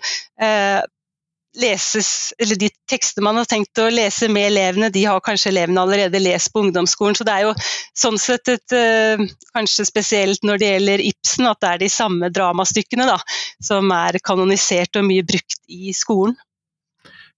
leses, 1.58 2.34
eller 2.40 2.56
de 2.56 2.70
tekstene 2.90 3.26
man 3.26 3.40
har 3.40 3.48
tenkt 3.50 3.80
å 3.82 3.88
lese 3.90 4.30
med 4.30 4.52
elevene, 4.52 4.92
de 4.94 5.06
har 5.10 5.22
kanskje 5.26 5.50
elevene 5.54 5.82
allerede 5.82 6.22
lest 6.22 6.52
på 6.54 6.62
ungdomsskolen. 6.66 7.18
Så 7.18 7.26
det 7.26 7.36
er 7.36 7.48
jo 7.48 7.54
sånn 7.98 8.20
sett 8.22 8.52
et, 8.54 8.76
uh, 8.76 9.24
kanskje 9.56 9.88
spesielt 9.90 10.46
når 10.46 10.62
det 10.62 10.70
gjelder 10.74 11.06
Ibsen, 11.10 11.50
at 11.50 11.62
det 11.64 11.72
er 11.72 11.82
de 11.86 11.90
samme 11.94 12.30
dramastykkene 12.34 13.10
da, 13.10 13.18
som 13.66 13.90
er 13.96 14.20
kanonisert 14.22 15.02
og 15.02 15.10
mye 15.10 15.26
brukt 15.26 15.60
i 15.74 15.96
skolen. 15.98 16.38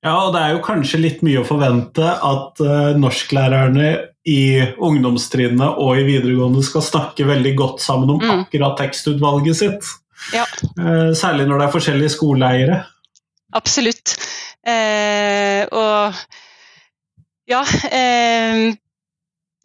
Ja, 0.01 0.15
og 0.25 0.33
det 0.33 0.41
er 0.41 0.55
jo 0.55 0.63
kanskje 0.65 0.99
litt 0.99 1.19
mye 1.25 1.43
å 1.43 1.47
forvente 1.47 2.03
at 2.03 2.61
uh, 2.65 2.93
norsklærerne 2.97 3.91
i 4.27 4.61
ungdomstrinnet 4.81 5.79
og 5.81 5.97
i 5.97 6.05
videregående 6.05 6.61
skal 6.65 6.83
snakke 6.85 7.25
veldig 7.29 7.53
godt 7.57 7.81
sammen 7.81 8.17
om 8.17 8.21
mm. 8.21 8.31
akkurat 8.43 8.77
tekstutvalget 8.81 9.61
sitt. 9.61 9.91
Ja. 10.35 10.43
Uh, 10.75 11.13
særlig 11.17 11.47
når 11.47 11.61
det 11.61 11.67
er 11.67 11.75
forskjellige 11.77 12.15
skoleeiere. 12.17 12.81
Absolutt. 13.57 14.15
Eh, 14.67 15.65
og 15.71 16.13
ja 17.49 17.63
eh, 17.89 18.69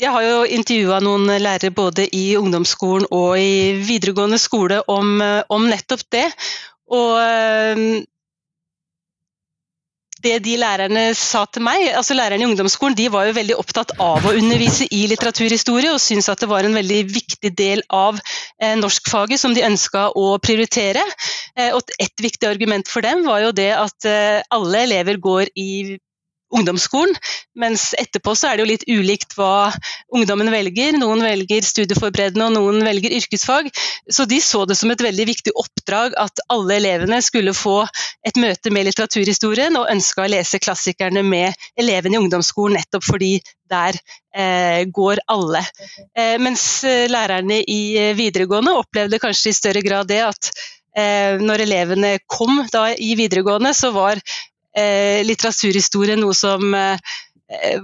Jeg 0.01 0.13
har 0.13 0.25
jo 0.25 0.39
intervjua 0.57 0.99
noen 1.05 1.29
lærere 1.41 1.71
både 1.73 2.07
i 2.17 2.37
ungdomsskolen 2.37 3.07
og 3.15 3.37
i 3.41 3.77
videregående 3.81 4.39
skole 4.41 4.83
om, 4.93 5.21
om 5.49 5.69
nettopp 5.71 6.05
det. 6.13 6.27
Og 6.93 7.17
eh, 7.23 8.03
det 10.27 10.37
de 10.45 10.57
lærerne 10.59 11.05
sa 11.17 11.45
til 11.51 11.65
meg, 11.67 11.87
altså 11.95 12.17
Lærerne 12.17 12.43
i 12.43 12.49
ungdomsskolen 12.49 12.97
de 12.99 13.09
var 13.13 13.29
jo 13.29 13.37
veldig 13.37 13.59
opptatt 13.61 13.95
av 14.03 14.27
å 14.27 14.35
undervise 14.35 14.89
i 14.91 15.05
litteraturhistorie, 15.11 15.93
og 15.95 16.03
syntes 16.03 16.31
at 16.33 16.43
det 16.43 16.51
var 16.51 16.67
en 16.67 16.77
veldig 16.77 17.01
viktig 17.13 17.53
del 17.59 17.85
av 17.95 18.19
eh, 18.19 18.75
norskfaget 18.81 19.43
som 19.43 19.55
de 19.57 19.65
ønska 19.67 20.09
å 20.19 20.37
prioritere. 20.43 21.05
Eh, 21.57 21.71
og 21.77 21.95
Et 22.03 22.23
viktig 22.23 22.49
argument 22.49 22.89
for 22.91 23.05
dem 23.07 23.25
var 23.27 23.45
jo 23.45 23.55
det 23.57 23.71
at 23.77 24.09
eh, 24.09 24.43
alle 24.55 24.83
elever 24.89 25.21
går 25.23 25.53
i 25.55 25.71
ungdomsskolen. 26.55 27.15
Mens 27.59 27.91
etterpå 27.99 28.35
så 28.39 28.51
er 28.51 28.57
det 28.57 28.65
jo 28.65 28.71
litt 28.71 28.87
ulikt 28.87 29.35
hva 29.39 29.73
ungdommen 30.15 30.51
velger. 30.53 30.97
Noen 31.01 31.25
velger 31.25 31.67
studieforberedende, 31.67 32.49
og 32.49 32.55
noen 32.57 32.87
velger 32.87 33.15
yrkesfag. 33.17 33.71
Så 34.13 34.27
de 34.31 34.41
så 34.45 34.65
det 34.69 34.79
som 34.79 34.93
et 34.93 35.03
veldig 35.03 35.27
viktig 35.33 35.55
oppdrag 35.59 36.17
at 36.21 36.45
alle 36.53 36.79
elevene 36.79 37.21
skulle 37.25 37.55
få 37.57 37.81
et 38.27 38.39
møte 38.41 38.73
med 38.75 38.89
litteraturhistorien, 38.89 39.77
og 39.79 39.91
ønska 39.93 40.25
å 40.25 40.31
lese 40.31 40.63
klassikerne 40.63 41.25
med 41.27 41.55
elevene 41.79 42.19
i 42.19 42.23
ungdomsskolen, 42.23 42.79
nettopp 42.79 43.07
fordi 43.07 43.37
der 43.71 43.99
eh, 44.37 44.85
går 44.95 45.23
alle. 45.33 45.63
Eh, 46.15 46.37
mens 46.43 46.85
eh, 46.87 47.07
lærerne 47.11 47.61
i 47.63 47.81
eh, 47.99 48.15
videregående 48.19 48.77
opplevde 48.79 49.21
kanskje 49.23 49.51
i 49.51 49.59
større 49.59 49.83
grad 49.83 50.11
det 50.11 50.23
at 50.29 50.51
eh, 50.97 51.41
når 51.43 51.65
elevene 51.67 52.13
kom 52.31 52.63
i 52.63 53.15
videregående, 53.19 53.75
så 53.75 53.91
var 53.97 54.23
litteraturhistorie 54.77 56.19
noe 56.21 56.35
som 56.37 56.75
eh, 56.77 56.99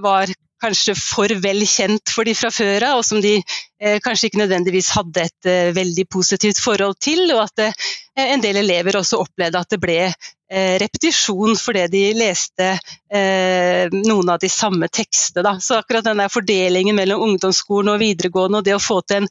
var 0.03 0.33
kanskje 0.63 0.95
for 0.99 1.33
vel 1.43 1.65
kjent 1.67 2.13
for 2.13 2.29
de 2.29 2.35
fra 2.39 2.51
før 2.55 2.87
av, 2.87 3.01
og 3.01 3.07
som 3.07 3.21
de 3.23 3.35
eh, 3.39 3.99
kanskje 4.03 4.31
ikke 4.31 4.43
nødvendigvis 4.43 4.93
hadde 4.97 5.25
et 5.27 5.49
eh, 5.51 5.73
veldig 5.75 6.07
positivt 6.13 6.61
forhold 6.63 6.99
til. 7.03 7.25
Og 7.35 7.43
at 7.45 7.65
eh, 7.67 7.89
en 8.29 8.45
del 8.45 8.61
elever 8.63 9.01
også 9.01 9.21
opplevde 9.25 9.63
at 9.63 9.75
det 9.75 9.81
ble 9.83 9.99
eh, 10.07 10.77
repetisjon 10.83 11.57
fordi 11.59 11.87
de 11.93 12.05
leste 12.19 12.71
eh, 12.77 13.91
noen 13.97 14.35
av 14.35 14.43
de 14.43 14.53
samme 14.53 14.91
tekstene. 14.93 15.57
Så 15.65 15.81
akkurat 15.81 16.07
den 16.07 16.23
der 16.23 16.33
fordelingen 16.33 16.99
mellom 16.99 17.27
ungdomsskolen 17.31 17.95
og 17.95 18.03
videregående 18.03 18.63
og 18.63 18.69
det 18.69 18.79
å 18.79 18.83
få 18.83 19.01
til 19.03 19.25
en 19.25 19.31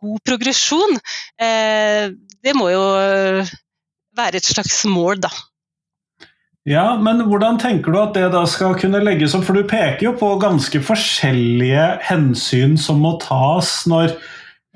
god 0.00 0.22
progresjon, 0.24 0.94
det 1.36 2.52
må 2.56 2.70
jo 2.72 2.84
være 4.16 4.40
et 4.40 4.46
slags 4.48 4.78
mål, 4.88 5.18
da. 5.20 5.28
Ja, 6.68 6.94
men 6.94 7.24
hvordan 7.26 7.58
tenker 7.58 7.90
du 7.90 7.98
at 7.98 8.14
det 8.14 8.28
da 8.34 8.44
skal 8.46 8.76
kunne 8.78 9.02
legges 9.02 9.34
opp? 9.34 9.48
For 9.48 9.58
du 9.58 9.66
peker 9.66 10.06
jo 10.06 10.12
på 10.18 10.28
ganske 10.42 10.78
forskjellige 10.86 11.88
hensyn 12.06 12.76
som 12.78 13.02
må 13.02 13.16
tas 13.22 13.80
når 13.90 14.12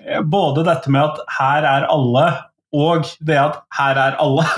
eh, 0.02 0.18
både 0.26 0.66
dette 0.66 0.90
med 0.90 1.04
at 1.04 1.20
her 1.36 1.68
er 1.70 1.86
alle, 1.92 2.24
og 2.74 3.06
det 3.22 3.38
at 3.38 3.60
her 3.78 4.02
er 4.02 4.18
alle. 4.22 4.48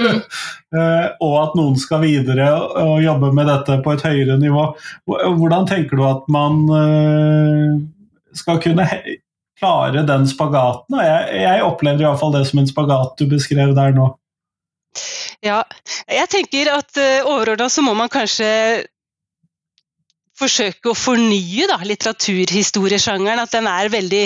Mm. 0.00 0.24
Eh, 0.70 1.06
og 1.26 1.32
at 1.34 1.54
noen 1.58 1.72
skal 1.82 1.98
videre 2.04 2.44
og 2.78 3.00
jobbe 3.02 3.32
med 3.34 3.48
dette 3.50 3.80
på 3.82 3.90
et 3.90 4.04
høyere 4.06 4.36
nivå. 4.38 4.68
Hvordan 5.10 5.66
tenker 5.66 5.98
du 5.98 6.04
at 6.06 6.28
man 6.30 6.60
eh, 6.76 7.72
skal 8.38 8.60
kunne 8.62 8.86
klare 9.58 10.04
den 10.06 10.28
spagaten? 10.30 11.00
Jeg, 11.02 11.40
jeg 11.42 11.64
opplevde 11.66 12.06
iallfall 12.06 12.36
det 12.36 12.44
som 12.52 12.62
en 12.62 12.70
spagat 12.70 13.18
du 13.18 13.26
beskrev 13.34 13.74
der 13.74 13.98
nå. 13.98 14.12
Ja, 15.44 15.62
jeg 16.10 16.28
tenker 16.32 16.72
at 16.74 16.98
eh, 17.00 17.26
overordna 17.26 17.68
så 17.72 17.84
må 17.86 17.94
man 17.96 18.10
kanskje 18.12 18.48
forsøke 20.40 20.90
å 20.90 20.96
fornye 20.98 21.68
da, 21.70 21.78
litteraturhistoriesjangeren. 21.86 23.42
At 23.44 23.54
den 23.54 23.68
er 23.70 23.92
veldig 23.92 24.24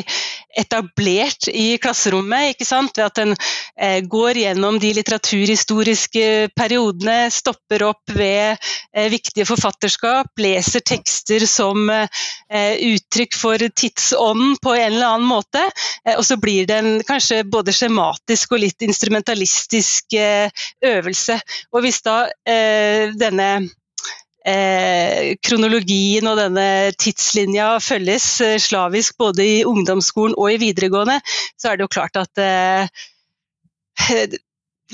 etablert 0.55 1.49
i 1.51 1.75
klasserommet. 1.83 2.55
ikke 2.55 2.67
sant? 2.69 2.95
Ved 2.97 3.07
at 3.07 3.19
den 3.19 3.35
eh, 3.35 4.01
går 4.07 4.41
gjennom 4.45 4.79
de 4.83 4.93
litteraturhistoriske 4.99 6.27
periodene, 6.57 7.31
stopper 7.35 7.87
opp 7.89 8.15
ved 8.15 8.55
eh, 8.55 9.09
viktige 9.13 9.47
forfatterskap, 9.49 10.33
leser 10.41 10.85
tekster 10.87 11.47
som 11.51 11.89
eh, 11.91 12.75
uttrykk 12.95 13.39
for 13.39 13.67
tidsånden 13.75 14.59
på 14.63 14.77
en 14.79 14.91
eller 14.93 15.17
annen 15.17 15.29
måte. 15.29 15.63
Eh, 16.05 16.17
og 16.17 16.25
så 16.27 16.39
blir 16.41 16.69
det 16.71 16.81
en 16.81 16.93
kanskje 17.07 17.43
både 17.51 17.75
skjematisk 17.75 18.55
og 18.55 18.65
litt 18.65 18.87
instrumentalistisk 18.87 20.19
eh, 20.19 20.67
øvelse. 20.95 21.41
Og 21.75 21.85
hvis 21.85 22.03
da 22.07 22.25
eh, 22.47 23.11
denne 23.19 23.51
eh, 24.47 25.35
kronologien 25.43 26.27
og 26.29 26.39
denne 26.39 26.67
tidslinja 27.01 27.75
følges 27.83 28.29
eh, 28.45 28.57
slavisk 28.63 29.19
både 29.21 29.45
i 29.45 29.61
ungdomsskolen 29.69 30.37
og 30.39 30.53
i 30.53 30.61
videregående, 30.63 31.21
så 31.61 31.71
er 31.71 31.79
det 31.79 31.87
jo 31.87 31.95
klart 31.97 32.19
at 32.21 32.43
eh, 32.43 32.89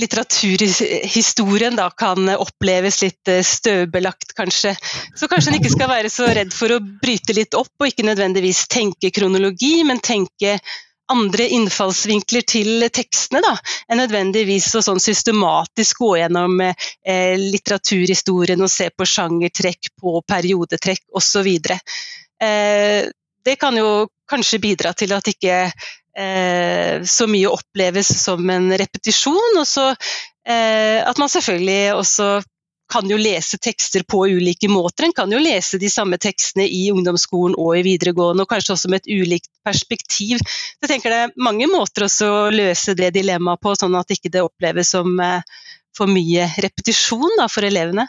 litteraturhistorien 0.01 1.77
da 1.77 1.89
kan 1.91 2.31
oppleves 2.37 3.01
litt 3.03 3.31
støvbelagt, 3.45 4.37
kanskje. 4.39 4.77
Så 5.19 5.29
kanskje 5.29 5.51
en 5.51 5.59
ikke 5.59 5.73
skal 5.75 5.91
være 5.91 6.13
så 6.13 6.29
redd 6.31 6.55
for 6.55 6.73
å 6.73 6.79
bryte 6.81 7.35
litt 7.37 7.59
opp, 7.59 7.73
og 7.81 7.91
ikke 7.91 8.07
nødvendigvis 8.07 8.69
tenke 8.71 9.11
kronologi, 9.13 9.81
men 9.85 9.99
tenke 9.99 10.61
andre 11.13 11.47
innfallsvinkler 11.57 12.45
til 12.49 12.87
tekstene 12.93 13.43
da, 13.45 13.55
enn 13.91 14.01
nødvendigvis 14.03 14.69
å 14.79 14.83
sånn 14.85 15.03
systematisk 15.03 16.03
gå 16.05 16.13
gjennom 16.21 16.61
eh, 16.65 17.37
litteraturhistorien 17.41 18.61
og 18.63 18.71
se 18.73 18.91
på 18.95 19.09
sjangertrekk, 19.09 19.93
på 20.01 20.21
periodetrekk 20.29 21.07
osv. 21.21 21.49
Eh, 22.41 23.03
det 23.45 23.57
kan 23.61 23.77
jo 23.77 24.09
kanskje 24.31 24.63
bidra 24.63 24.93
til 24.95 25.15
at 25.17 25.29
ikke 25.33 25.59
eh, 25.67 27.03
så 27.07 27.27
mye 27.31 27.51
oppleves 27.51 28.13
som 28.23 28.51
en 28.53 28.71
repetisjon, 28.79 29.59
og 29.59 29.67
så 29.69 29.91
eh, 29.91 31.01
at 31.03 31.19
man 31.19 31.33
selvfølgelig 31.33 31.95
også 31.97 32.33
kan 32.91 33.09
jo 33.11 33.17
lese 33.21 33.59
tekster 33.63 34.03
på 34.09 34.25
ulike 34.27 34.69
måter. 34.69 35.07
En 35.07 35.15
kan 35.17 35.33
jo 35.33 35.39
lese 35.41 35.79
de 35.79 35.91
samme 35.91 36.19
tekstene 36.21 36.67
i 36.67 36.89
ungdomsskolen 36.93 37.57
og 37.59 37.79
i 37.79 37.85
videregående, 37.87 38.45
og 38.45 38.51
kanskje 38.51 38.75
også 38.75 38.91
med 38.93 39.03
et 39.03 39.13
ulikt 39.23 39.51
perspektiv. 39.67 40.43
Jeg 40.83 40.91
tenker 40.91 41.15
Det 41.15 41.21
er 41.25 41.35
mange 41.41 41.69
måter 41.71 42.07
å 42.07 42.35
løse 42.55 42.97
det 42.99 43.13
dilemmaet 43.17 43.63
på, 43.63 43.75
sånn 43.79 43.99
at 43.99 44.11
ikke 44.11 44.33
det 44.33 44.45
oppleves 44.45 44.93
som 44.97 45.21
eh, 45.21 45.47
for 45.97 46.11
mye 46.11 46.49
repetisjon 46.63 47.39
da, 47.39 47.49
for 47.51 47.67
elevene. 47.67 48.07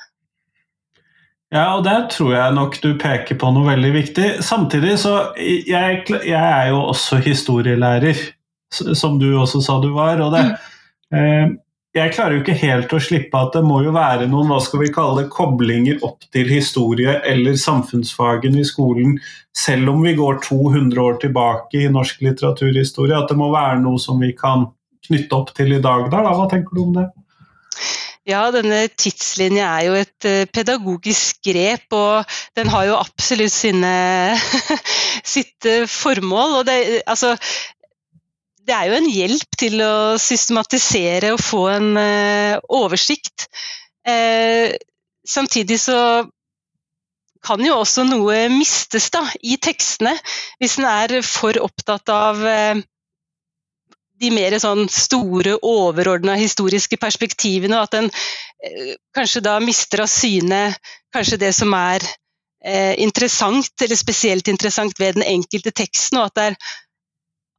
Ja, 1.52 1.74
og 1.76 1.84
der 1.84 2.06
tror 2.12 2.36
jeg 2.36 2.56
nok 2.56 2.78
du 2.80 2.94
peker 3.00 3.36
på 3.36 3.50
noe 3.52 3.74
veldig 3.74 3.90
viktig. 3.92 4.28
Samtidig 4.46 4.96
så 5.02 5.34
Jeg, 5.36 6.06
jeg 6.08 6.38
er 6.40 6.70
jo 6.72 6.86
også 6.94 7.20
historielærer, 7.26 8.16
som 8.72 9.20
du 9.20 9.34
også 9.36 9.60
sa 9.62 9.82
du 9.84 9.92
var. 9.92 10.22
og 10.24 10.38
det 10.38 10.46
mm 10.52 10.70
Eh, 11.12 11.48
jeg 11.92 12.14
klarer 12.16 12.38
jo 12.38 12.42
ikke 12.42 12.56
helt 12.56 12.94
å 12.96 13.00
slippe 13.04 13.36
at 13.36 13.56
det 13.58 13.62
må 13.68 13.82
jo 13.84 13.92
være 13.92 14.28
noen 14.32 14.48
hva 14.54 14.62
skal 14.64 14.80
vi 14.86 14.92
kalle 14.96 15.24
det, 15.24 15.32
koblinger 15.34 16.00
opp 16.08 16.24
til 16.32 16.48
historie 16.48 17.18
eller 17.28 17.58
samfunnsfagene 17.60 18.62
i 18.62 18.68
skolen, 18.68 19.18
selv 19.52 19.92
om 19.92 20.06
vi 20.06 20.14
går 20.16 20.40
200 20.46 21.02
år 21.04 21.20
tilbake 21.24 21.82
i 21.82 21.90
norsk 21.92 22.24
litteraturhistorie. 22.24 23.18
At 23.18 23.34
det 23.34 23.40
må 23.40 23.50
være 23.52 23.82
noe 23.84 24.00
som 24.00 24.24
vi 24.24 24.32
kan 24.38 24.70
knytte 25.10 25.36
opp 25.36 25.52
til 25.58 25.76
i 25.76 25.82
dag. 25.84 26.08
Da. 26.14 26.24
Hva 26.32 26.48
tenker 26.52 26.78
du 26.78 26.86
om 26.86 26.96
det? 26.96 27.10
Ja, 28.30 28.46
denne 28.54 28.86
tidslinja 28.88 29.68
er 29.68 29.88
jo 29.90 29.98
et 29.98 30.30
uh, 30.30 30.46
pedagogisk 30.54 31.42
grep, 31.44 31.88
og 31.92 32.36
den 32.56 32.70
har 32.72 32.86
jo 32.88 33.00
absolutt 33.02 33.52
sine, 33.52 33.92
sitt 35.34 35.68
uh, 35.68 35.90
formål. 35.90 36.62
Og 36.62 36.68
det, 36.70 36.78
altså, 37.10 37.34
det 38.68 38.76
er 38.76 38.90
jo 38.90 38.98
en 39.00 39.10
hjelp 39.10 39.58
til 39.60 39.82
å 39.84 39.96
systematisere 40.22 41.34
og 41.34 41.42
få 41.42 41.64
en 41.74 41.90
uh, 41.98 42.60
oversikt. 42.78 43.48
Uh, 44.08 44.74
samtidig 45.28 45.80
så 45.82 45.98
kan 47.42 47.64
jo 47.66 47.80
også 47.82 48.06
noe 48.06 48.44
mistes 48.54 49.10
da, 49.14 49.24
i 49.42 49.58
tekstene, 49.58 50.14
hvis 50.62 50.78
en 50.78 50.88
er 50.92 51.18
for 51.26 51.58
opptatt 51.62 52.14
av 52.14 52.42
uh, 52.46 52.84
de 54.22 54.30
mer 54.30 54.54
sånn 54.62 54.86
store, 54.94 55.58
overordna 55.66 56.38
historiske 56.38 57.00
perspektivene, 57.02 57.80
og 57.80 57.90
at 57.90 57.98
en 57.98 58.12
kanskje 59.18 59.42
da 59.42 59.56
mister 59.58 60.04
av 60.04 60.12
syne 60.14 60.60
kanskje 61.10 61.40
det 61.42 61.50
som 61.58 61.74
er 61.74 62.06
interessant, 63.02 63.74
eller 63.82 63.98
spesielt 63.98 64.52
interessant 64.52 65.00
ved 65.02 65.18
den 65.18 65.26
enkelte 65.26 65.74
teksten, 65.74 66.20
og 66.22 66.30
at 66.30 66.36
det 66.38 66.44
er 66.52 66.60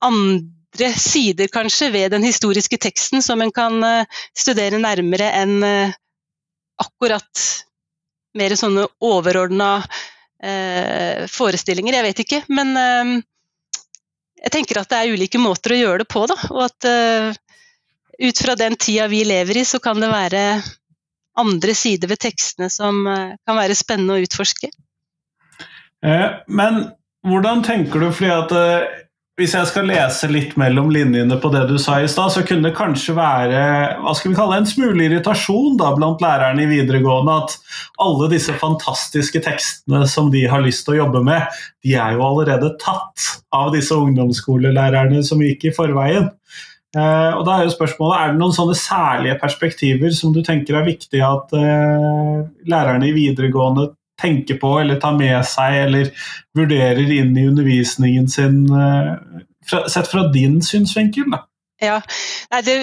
andre 0.07 0.62
andre 0.73 0.93
sider 0.99 1.49
kanskje 1.49 1.91
ved 1.91 2.11
den 2.11 2.23
historiske 2.23 2.79
teksten 2.79 3.23
som 3.23 3.41
en 3.43 3.53
kan 3.53 3.83
eh, 3.85 4.07
studere 4.35 4.79
nærmere 4.79 5.31
enn 5.37 5.63
eh, 5.63 5.93
akkurat 6.81 7.43
mer 8.35 8.55
sånne 8.57 8.87
overordna 9.01 9.83
eh, 10.43 11.29
forestillinger. 11.29 11.95
Jeg 11.95 12.07
vet 12.07 12.23
ikke, 12.25 12.41
men 12.49 12.73
jeg 14.43 14.51
tenker 14.51 14.81
at 14.81 14.89
det 14.89 14.99
er 14.99 15.13
ulike 15.13 15.39
måter 15.39 15.75
å 15.75 15.77
gjøre 15.77 15.99
det 16.03 16.09
på, 16.09 16.25
da. 16.27 16.39
Og 16.51 16.65
at 16.65 16.89
ut 18.23 18.41
fra 18.41 18.57
den 18.57 18.75
tida 18.81 19.07
vi 19.13 19.21
lever 19.29 19.61
i, 19.61 19.65
så 19.69 19.79
kan 19.79 20.01
det 20.01 20.09
være 20.11 20.63
andre 21.39 21.75
sider 21.77 22.09
ved 22.09 22.23
tekstene 22.25 22.71
som 22.73 23.05
kan 23.05 23.61
være 23.61 23.77
spennende 23.77 24.17
å 24.17 24.25
utforske. 24.25 24.73
men 26.49 26.83
hvordan 27.23 27.63
tenker 27.63 28.01
du, 28.01 28.11
fordi 28.11 28.33
at 28.33 28.57
hvis 29.43 29.57
jeg 29.57 29.67
skal 29.73 29.89
lese 29.91 30.29
litt 30.31 30.53
mellom 30.61 30.91
linjene 30.95 31.35
på 31.43 31.51
det 31.51 31.65
du 31.67 31.75
sa 31.83 31.97
i 31.99 32.09
stad, 32.11 32.31
så 32.31 32.45
kunne 32.47 32.69
det 32.69 32.77
kanskje 32.79 33.17
være 33.17 33.63
hva 34.05 34.13
skal 34.15 34.31
vi 34.31 34.39
kalle 34.39 34.61
en 34.61 34.69
smule 34.69 35.09
irritasjon 35.09 35.81
da, 35.81 35.91
blant 35.97 36.23
lærerne 36.23 36.63
i 36.63 36.69
videregående 36.71 37.35
at 37.43 37.57
alle 38.05 38.29
disse 38.31 38.55
fantastiske 38.61 39.43
tekstene 39.43 40.05
som 40.11 40.31
de 40.31 40.45
har 40.51 40.63
lyst 40.63 40.87
til 40.87 40.95
å 40.95 41.01
jobbe 41.01 41.25
med, 41.27 41.59
de 41.83 41.97
er 41.99 42.15
jo 42.15 42.23
allerede 42.29 42.71
tatt 42.83 43.27
av 43.57 43.73
disse 43.75 43.97
ungdomsskolelærerne 43.99 45.25
som 45.27 45.43
gikk 45.43 45.67
i 45.73 45.75
forveien. 45.75 46.31
Eh, 46.93 47.31
og 47.33 47.43
da 47.49 47.57
Er 47.57 47.67
jo 47.67 47.75
spørsmålet, 47.75 48.19
er 48.21 48.33
det 48.33 48.43
noen 48.45 48.55
sånne 48.55 48.77
særlige 48.79 49.39
perspektiver 49.41 50.13
som 50.15 50.35
du 50.35 50.43
tenker 50.45 50.77
er 50.77 50.87
viktig 50.87 51.23
at 51.25 51.55
eh, 51.57 52.43
lærerne 52.69 53.09
i 53.09 53.17
videregående 53.17 53.89
tenker 54.23 54.61
på 54.63 54.77
eller 54.81 55.01
tar 55.03 55.17
med 55.19 55.39
seg 55.49 55.79
eller 55.87 56.13
vurderer 56.57 57.15
inn 57.21 57.37
i 57.37 57.47
undervisningen 57.51 58.29
sin, 58.29 58.65
eh, 58.71 59.83
sett 59.89 60.11
fra 60.11 60.29
din 60.33 60.61
synsvinkel? 60.63 61.31
da? 61.33 61.47
Ja, 61.83 61.99
Nei, 62.53 62.61
Det 62.63 62.75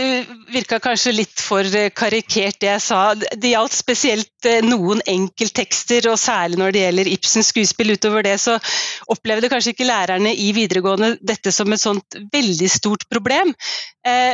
virka 0.51 0.79
kanskje 0.83 1.13
litt 1.15 1.39
for 1.39 1.63
eh, 1.63 1.91
karikert 1.95 2.57
det 2.59 2.67
jeg 2.67 2.83
sa. 2.83 2.99
Det 3.15 3.53
gjaldt 3.53 3.77
spesielt 3.77 4.47
eh, 4.49 4.59
noen 4.65 4.99
enkelttekster, 5.07 6.09
og 6.11 6.19
særlig 6.19 6.59
når 6.59 6.75
det 6.75 6.81
gjelder 6.83 7.11
Ibsens 7.13 7.51
skuespill. 7.53 7.93
Utover 7.95 8.25
det 8.27 8.35
så 8.43 8.57
opplevde 9.13 9.51
kanskje 9.51 9.71
ikke 9.71 9.87
lærerne 9.87 10.33
i 10.35 10.49
videregående 10.57 11.13
dette 11.21 11.53
som 11.55 11.71
et 11.71 11.83
sånt 11.83 12.19
veldig 12.33 12.69
stort 12.69 13.07
problem. 13.11 13.53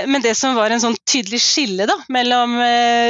Men 0.08 0.22
det 0.24 0.36
som 0.38 0.56
var 0.56 0.72
en 0.72 0.80
sånn 0.80 0.96
tydelig 1.10 1.42
skille 1.44 1.88
da, 1.90 1.96
mellom 2.14 2.54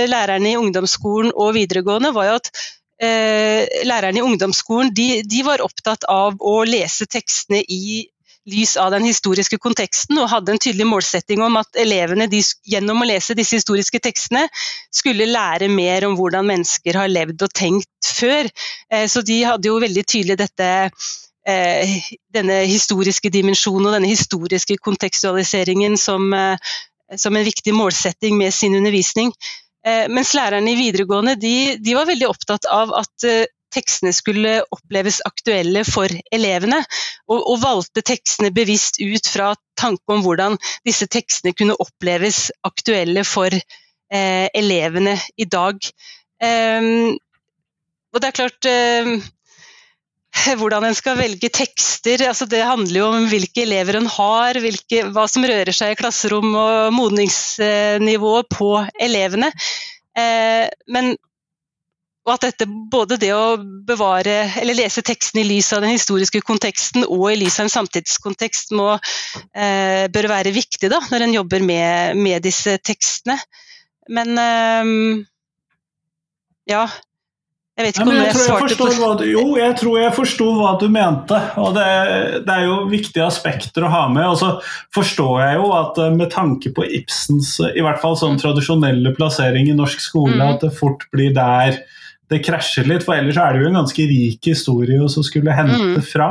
lærerne 0.10 0.54
i 0.54 0.58
ungdomsskolen 0.58 1.34
og 1.36 1.52
videregående, 1.58 2.14
var 2.16 2.30
jo 2.30 2.38
at 2.40 2.50
lærerne 2.96 4.22
i 4.22 4.24
ungdomsskolen 4.24 4.94
de, 4.96 5.20
de, 5.28 5.42
var 5.44 5.60
opptatt 5.66 6.06
av 6.08 6.38
å 6.40 6.62
lese 6.64 7.04
tekstene 7.12 7.60
i 7.68 8.06
lys 8.46 8.76
av 8.78 8.92
den 8.94 9.06
historiske 9.06 9.58
konteksten, 9.62 10.20
og 10.22 10.30
hadde 10.30 10.54
en 10.54 10.62
tydelig 10.62 10.86
målsetting 10.88 11.42
om 11.44 11.58
at 11.60 11.80
elevene 11.82 12.28
de, 12.30 12.42
gjennom 12.70 13.02
å 13.02 13.08
lese 13.10 13.36
disse 13.38 13.58
historiske 13.58 14.02
tekstene 14.04 14.46
skulle 14.94 15.28
lære 15.30 15.70
mer 15.72 16.06
om 16.08 16.18
hvordan 16.20 16.48
mennesker 16.52 17.00
har 17.00 17.12
levd 17.12 17.48
og 17.48 17.56
tenkt 17.58 18.12
før. 18.20 18.50
Eh, 18.94 19.08
så 19.10 19.26
de 19.26 19.42
hadde 19.48 19.72
jo 19.72 19.82
veldig 19.82 20.06
tydelig 20.06 20.38
dette 20.44 20.70
eh, 21.50 21.98
denne 22.34 22.62
historiske 22.70 23.34
dimensjonen 23.34 23.90
og 23.90 23.98
denne 23.98 24.14
historiske 24.14 24.78
kontekstualiseringen 24.86 25.98
som, 25.98 26.30
eh, 26.34 26.78
som 27.18 27.36
en 27.36 27.50
viktig 27.50 27.74
målsetting 27.74 28.38
med 28.38 28.54
sin 28.54 28.78
undervisning. 28.78 29.34
Eh, 29.86 30.08
mens 30.10 30.34
lærerne 30.34 30.71
i 30.71 30.80
videregående 30.80 31.36
de, 31.38 31.56
de 31.78 31.93
var 31.98 32.08
veldig 32.10 32.28
opptatt 32.30 32.65
av 32.71 32.93
at 32.98 33.28
eh, 33.30 33.45
tekstene 33.76 34.13
skulle 34.15 34.60
oppleves 34.74 35.19
aktuelle 35.28 35.84
for 35.88 36.12
elevene, 36.34 36.80
og, 37.28 37.39
og, 37.39 37.58
valgte 37.63 38.04
tekstene 38.06 38.54
bevisst 38.56 39.02
ut 39.02 39.28
fra 39.30 39.52
tanke 39.80 40.15
om 40.15 40.24
hvordan 40.26 40.58
disse 40.88 41.08
tekstene 41.12 41.56
kunne 41.58 41.78
oppleves 41.84 42.48
aktuelle 42.67 43.26
for 43.28 43.52
eh, 43.52 44.48
elevene 44.56 45.17
i 45.38 45.48
dag. 45.50 45.82
Um, 46.43 47.15
og 48.13 48.21
det 48.21 48.30
er 48.30 48.38
klart 48.39 48.69
eh, 48.69 49.12
hvordan 50.60 50.88
en 50.88 50.98
skal 50.98 51.17
velge 51.19 51.50
tekster. 51.54 52.26
Altså 52.30 52.48
det 52.50 52.63
handler 52.65 53.00
jo 53.02 53.12
om 53.12 53.28
hvilke 53.32 53.65
elever 53.65 54.00
en 54.00 54.10
har, 54.12 54.60
hvilke, 54.62 55.06
hva 55.15 55.28
som 55.32 55.45
rører 55.48 55.76
seg 55.76 55.93
i 55.93 56.00
klasserom 56.00 56.52
og 56.54 56.95
modningsnivået 56.95 58.52
på 58.54 58.71
elevene. 59.08 59.52
Eh, 60.15 60.67
men 60.91 61.15
og 62.26 62.32
at 62.34 62.45
dette, 62.48 62.65
både 62.65 63.19
det 63.21 63.30
å 63.38 63.58
bevare, 63.86 64.48
eller 64.58 64.80
lese 64.80 65.04
teksten 65.06 65.43
i 65.43 65.45
lys 65.45 65.67
av 65.76 65.84
den 65.84 65.91
historiske 65.93 66.39
konteksten 66.41 67.06
og 67.06 67.28
i 67.30 67.36
lys 67.38 67.60
av 67.60 67.67
en 67.67 67.74
samtidskontekst 67.76 68.74
må, 68.74 68.95
eh, 69.54 70.08
bør 70.10 70.28
være 70.32 70.56
viktig 70.56 70.89
da, 70.89 71.04
når 71.12 71.28
en 71.28 71.36
jobber 71.36 71.62
med, 71.62 72.17
med 72.17 72.41
disse 72.41 72.80
tekstene. 72.82 73.38
Men 74.10 74.41
eh, 74.41 74.89
ja, 76.74 76.88
jeg 77.76 77.84
vet 77.90 77.98
ikke 77.98 78.06
om 78.06 78.16
jeg, 78.16 78.28
jeg 78.30 78.40
svarte 78.40 78.76
på 78.80 79.08
det. 79.20 79.26
Jo, 79.34 79.42
jeg 79.60 79.76
tror 79.82 79.98
jeg 80.00 80.16
forsto 80.16 80.46
hva 80.56 80.70
du 80.80 80.86
mente. 80.88 81.40
og 81.60 81.74
det, 81.76 81.88
det, 82.48 82.54
er 82.54 82.64
jo 82.70 82.78
viktige 82.88 83.26
aspekter 83.28 83.84
å 83.84 83.92
ha 83.92 84.06
med. 84.08 84.24
og 84.30 84.38
så 84.40 84.54
forstår 84.96 85.42
jeg 85.44 85.58
jo 85.60 85.68
at 85.76 86.00
eh, 86.00 86.14
med 86.16 86.32
tanke 86.32 86.72
på 86.72 86.88
Ibsens 87.02 87.58
i 87.68 87.84
hvert 87.84 88.00
fall 88.00 88.16
sånn 88.20 88.40
tradisjonelle 88.40 89.12
plassering 89.18 89.68
i 89.68 89.76
norsk 89.76 90.00
skole, 90.00 90.40
mm. 90.40 90.48
at 90.54 90.64
det 90.64 90.72
fort 90.78 91.04
blir 91.12 91.36
der 91.36 91.82
det 92.32 92.42
krasjer 92.48 92.88
litt. 92.88 93.04
For 93.04 93.20
ellers 93.20 93.42
er 93.44 93.54
det 93.54 93.66
jo 93.66 93.72
en 93.74 93.82
ganske 93.82 94.08
rik 94.10 94.52
historie 94.54 95.02
å 95.04 95.12
skulle 95.12 95.60
hente 95.60 95.98
mm. 96.00 96.06
fra. 96.08 96.30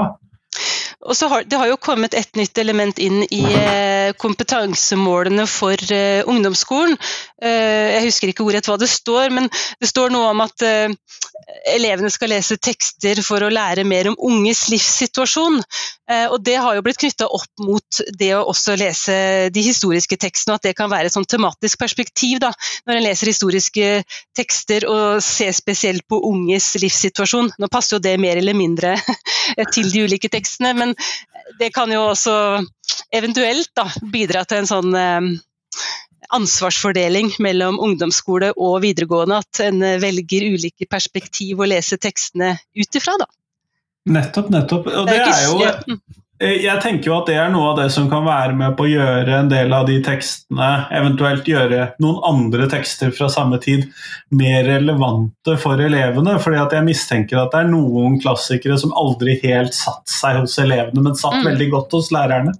Og 1.05 1.17
så 1.17 1.29
har, 1.29 1.45
Det 1.45 1.61
har 1.61 1.69
jo 1.69 1.77
kommet 1.77 2.17
et 2.17 2.41
nytt 2.41 2.59
element 2.59 2.99
inn 3.03 3.21
i 3.29 3.43
eh, 3.45 3.94
kompetansemålene 4.21 5.47
for 5.51 5.81
eh, 5.93 6.23
ungdomsskolen. 6.29 6.97
Eh, 7.43 7.95
jeg 7.97 8.09
husker 8.09 8.33
ikke 8.33 8.45
ordrett 8.47 8.69
hva 8.69 8.77
det 8.81 8.91
står, 8.91 9.33
men 9.35 9.49
det 9.81 9.91
står 9.91 10.13
noe 10.15 10.33
om 10.33 10.43
at 10.45 10.65
eh, 10.67 10.93
elevene 11.75 12.11
skal 12.13 12.33
lese 12.33 12.59
tekster 12.63 13.21
for 13.25 13.45
å 13.45 13.53
lære 13.53 13.87
mer 13.89 14.11
om 14.11 14.19
unges 14.31 14.67
livssituasjon. 14.73 15.61
Og 16.05 16.37
Det 16.45 16.55
har 16.61 16.77
jo 16.77 16.83
blitt 16.85 16.99
knytta 17.01 17.27
opp 17.33 17.63
mot 17.65 18.01
det 18.21 18.31
å 18.37 18.43
også 18.51 18.75
lese 18.77 19.15
de 19.53 19.63
historiske 19.65 20.19
tekstene, 20.21 20.53
og 20.53 20.61
at 20.61 20.67
det 20.69 20.75
kan 20.77 20.91
være 20.93 21.09
et 21.09 21.15
sånn 21.15 21.25
tematisk 21.29 21.81
perspektiv 21.81 22.43
da, 22.45 22.51
når 22.85 22.99
en 22.99 23.07
leser 23.07 23.31
historiske 23.33 23.89
tekster 24.37 24.85
og 24.91 25.23
ser 25.25 25.55
spesielt 25.57 26.05
på 26.09 26.21
unges 26.29 26.75
livssituasjon. 26.83 27.55
Nå 27.57 27.71
passer 27.73 27.97
jo 27.97 28.05
det 28.05 28.19
mer 28.21 28.41
eller 28.41 28.57
mindre 28.57 28.99
til 29.75 29.89
de 29.89 30.05
ulike 30.05 30.29
tekstene, 30.33 30.75
men 30.77 30.93
det 31.59 31.73
kan 31.75 31.93
jo 31.93 32.11
også 32.11 32.35
eventuelt 33.15 33.71
da, 33.77 33.87
bidra 34.13 34.45
til 34.49 34.63
en 34.63 34.71
sånn 34.71 34.97
eh, 34.99 35.29
ansvarsfordeling 36.35 37.35
mellom 37.45 37.79
ungdomsskole 37.83 38.53
og 38.57 38.81
videregående. 38.85 39.41
At 39.45 39.63
en 39.65 39.83
eh, 39.85 40.01
velger 40.03 40.49
ulike 40.55 40.89
perspektiv 40.91 41.63
å 41.63 41.69
lese 41.71 42.01
tekstene 42.01 42.55
ut 42.75 43.01
ifra. 43.01 43.17
Da. 43.23 43.31
Nettopp, 44.15 44.51
nettopp. 44.53 44.91
Og 44.91 45.09
det 45.09 45.21
er 45.23 45.45
jo 45.47 45.59
eh, 45.65 45.99
jeg 46.45 46.81
tenker 46.83 47.09
jo 47.09 47.17
at 47.17 47.29
det 47.31 47.37
er 47.41 47.51
noe 47.53 47.71
av 47.73 47.79
det 47.79 47.89
som 47.95 48.07
kan 48.11 48.25
være 48.27 48.55
med 48.59 48.75
på 48.77 48.87
å 48.87 48.91
gjøre 48.91 49.39
en 49.39 49.51
del 49.51 49.73
av 49.75 49.87
de 49.89 49.97
tekstene, 50.05 50.71
eventuelt 50.95 51.49
gjøre 51.49 51.89
noen 52.03 52.21
andre 52.29 52.69
tekster 52.73 53.13
fra 53.15 53.31
samme 53.33 53.61
tid, 53.63 53.87
mer 54.35 54.65
relevante 54.69 55.57
for 55.61 55.81
elevene. 55.81 56.39
fordi 56.43 56.61
at 56.61 56.75
jeg 56.77 56.87
mistenker 56.87 57.41
at 57.41 57.55
det 57.55 57.63
er 57.65 57.71
noen 57.73 58.19
klassikere 58.23 58.79
som 58.81 58.95
aldri 58.99 59.39
helt 59.45 59.77
satt 59.77 60.11
seg 60.11 60.43
hos 60.43 60.57
elevene, 60.63 61.05
men 61.05 61.19
satt 61.19 61.41
mm. 61.41 61.47
veldig 61.51 61.69
godt 61.77 61.97
hos 61.99 62.11
lærerne. 62.15 62.53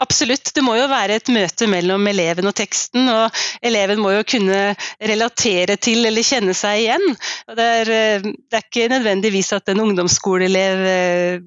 absolutt. 0.00 0.52
Det 0.54 0.64
må 0.64 0.76
jo 0.78 0.86
være 0.88 1.18
et 1.20 1.32
møte 1.32 1.68
mellom 1.70 2.06
eleven 2.08 2.48
og 2.48 2.54
teksten, 2.56 3.08
og 3.12 3.42
eleven 3.64 4.00
må 4.00 4.14
jo 4.14 4.22
kunne 4.36 4.62
relatere 5.00 5.76
til 5.76 6.06
eller 6.08 6.24
kjenne 6.24 6.56
seg 6.56 6.84
igjen. 6.84 7.18
Det 7.56 7.68
er, 7.82 7.92
eh, 7.98 8.30
det 8.32 8.60
er 8.60 8.64
ikke 8.64 8.88
nødvendigvis 8.94 9.52
at 9.56 9.74
en 9.74 9.84
ungdomsskoleelev 9.84 10.88
eh, 10.92 11.44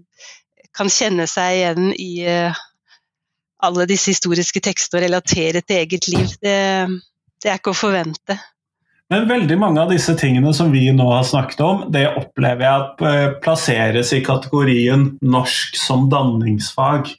kan 0.75 0.91
kjenne 0.91 1.25
seg 1.29 1.57
igjen 1.57 1.91
i 1.97 2.11
eh, 2.27 2.61
alle 3.65 3.87
disse 3.89 4.13
historiske 4.13 4.61
tekstene 4.63 5.01
og 5.01 5.05
relatere 5.07 5.63
til 5.65 5.81
eget 5.81 6.07
liv. 6.11 6.31
Det, 6.41 6.57
det 7.43 7.51
er 7.51 7.59
ikke 7.59 7.73
å 7.73 7.79
forvente. 7.79 8.37
Men 9.09 9.25
veldig 9.25 9.57
mange 9.57 9.81
av 9.81 9.89
disse 9.89 10.13
tingene 10.19 10.51
som 10.53 10.69
vi 10.71 10.83
nå 10.93 11.07
har 11.09 11.25
snakket 11.25 11.63
om, 11.65 11.79
det 11.89 12.05
opplever 12.11 12.61
jeg 12.61 12.83
at 12.83 13.39
plasseres 13.41 14.13
i 14.13 14.21
kategorien 14.21 15.07
norsk 15.25 15.79
som 15.81 16.05
danningsfag. 16.13 17.09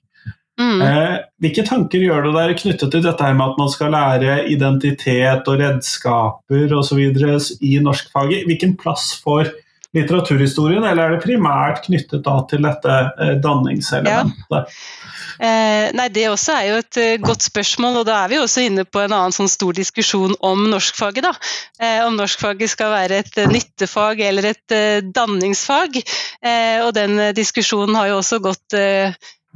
Mm. 0.60 0.80
Eh, 0.84 1.16
hvilke 1.40 1.64
tanker 1.64 2.02
gjør 2.04 2.26
du 2.26 2.34
der 2.34 2.52
knyttet 2.58 2.92
til 2.92 3.02
dette 3.04 3.32
med 3.32 3.46
at 3.46 3.58
man 3.60 3.70
skal 3.72 3.94
lære 3.94 4.42
identitet 4.52 5.48
og 5.48 5.60
redskaper 5.62 6.74
osv. 6.76 7.00
i 7.00 7.78
norskfaget? 7.80 8.44
Hvilken 8.48 8.76
plass 8.80 9.14
får 9.24 9.54
litteraturhistorien, 9.96 10.84
eller 10.86 11.08
er 11.08 11.16
det 11.16 11.24
primært 11.24 11.82
knyttet 11.86 12.26
til 12.50 12.62
dette 12.66 12.98
eh, 13.18 13.32
danningselementet? 13.42 14.44
Ja. 14.54 14.62
Eh, 15.40 15.86
nei, 15.96 16.06
Det 16.14 16.28
også 16.30 16.54
er 16.54 16.68
jo 16.68 16.76
et 16.82 16.98
uh, 17.00 17.24
godt 17.24 17.46
spørsmål, 17.48 18.00
og 18.02 18.06
da 18.06 18.20
er 18.22 18.30
vi 18.30 18.38
også 18.38 18.66
inne 18.68 18.84
på 18.84 19.02
en 19.02 19.14
annen 19.16 19.34
sånn 19.34 19.50
stor 19.50 19.74
diskusjon 19.74 20.36
om 20.46 20.66
norskfaget. 20.70 21.26
da. 21.26 21.32
Eh, 21.82 21.98
om 22.06 22.14
norskfaget 22.18 22.70
skal 22.70 22.94
være 22.94 23.22
et 23.24 23.42
nyttefag 23.50 24.22
eller 24.28 24.52
et 24.52 24.78
danningsfag. 25.14 26.02
og 26.84 26.94
den 26.94 27.18
diskusjonen 27.36 27.96
har 27.96 28.10
jo 28.10 28.18
også 28.20 28.38
gått 28.42 28.76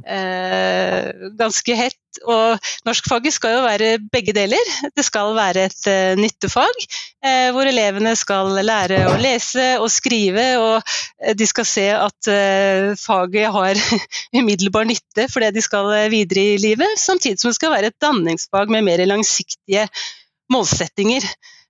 eh, 0.03 1.29
ganske 1.39 1.77
hett. 1.77 2.01
Og 2.25 2.67
norskfaget 2.87 3.35
skal 3.35 3.57
jo 3.57 3.63
være 3.65 3.89
begge 4.11 4.33
deler. 4.35 4.71
Det 4.95 5.03
skal 5.05 5.33
være 5.35 5.65
et 5.69 5.87
eh, 5.91 6.13
nyttefag 6.19 6.85
eh, 7.25 7.49
hvor 7.55 7.67
elevene 7.67 8.15
skal 8.17 8.53
lære 8.65 9.01
å 9.09 9.15
lese 9.21 9.67
og 9.81 9.89
skrive, 9.91 10.45
og 10.61 10.77
eh, 11.23 11.35
de 11.37 11.47
skal 11.49 11.67
se 11.69 11.87
at 11.95 12.31
eh, 12.31 12.91
faget 12.99 13.51
har 13.55 13.81
umiddelbar 14.39 14.87
nytte 14.89 15.27
for 15.31 15.43
det 15.43 15.55
de 15.57 15.65
skal 15.65 15.91
eh, 15.97 16.11
videre 16.13 16.55
i 16.55 16.61
livet, 16.61 16.99
samtidig 16.99 17.41
som 17.41 17.51
det 17.51 17.59
skal 17.59 17.75
være 17.75 17.91
et 17.91 17.99
danningsfag 18.03 18.71
med 18.71 18.87
mer 18.87 19.03
langsiktige 19.09 19.89
målsettinger. 20.53 21.25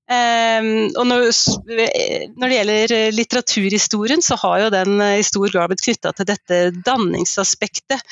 Um, 0.06 0.92
og 1.02 1.08
når, 1.10 1.24
det 1.66 2.58
gjelder 2.60 2.92
litteraturhistorien, 3.16 4.22
så 4.22 4.38
har 4.38 4.60
jo 4.62 4.74
den 4.74 5.02
i 5.02 5.26
stor 5.26 5.50
grad 5.50 5.72
blitt 5.72 5.82
knytta 5.88 6.12
til 6.14 6.28
dette 6.30 6.60
danningsaspektet. 6.86 8.04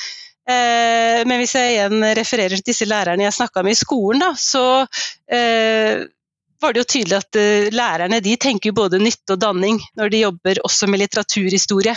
Uh, 0.50 1.22
men 1.30 1.38
hvis 1.38 1.54
jeg 1.56 1.76
igjen 1.76 2.08
refererer 2.18 2.58
til 2.58 2.72
disse 2.72 2.88
lærerne 2.90 3.28
jeg 3.28 3.38
snakka 3.38 3.62
med 3.64 3.78
i 3.78 3.82
skolen, 3.84 4.26
da, 4.26 4.34
så 4.34 4.66
var 6.64 6.74
det 6.74 6.82
jo 6.82 6.90
tydelig 6.96 7.18
at 7.20 7.38
lærerne 7.76 8.22
de 8.24 8.34
tenker 8.40 8.74
både 8.76 9.00
nytte 9.02 9.36
og 9.36 9.42
danning 9.42 9.80
når 10.00 10.12
de 10.12 10.22
jobber 10.22 10.62
også 10.64 10.88
med 10.88 11.02
litteraturhistorie. 11.02 11.96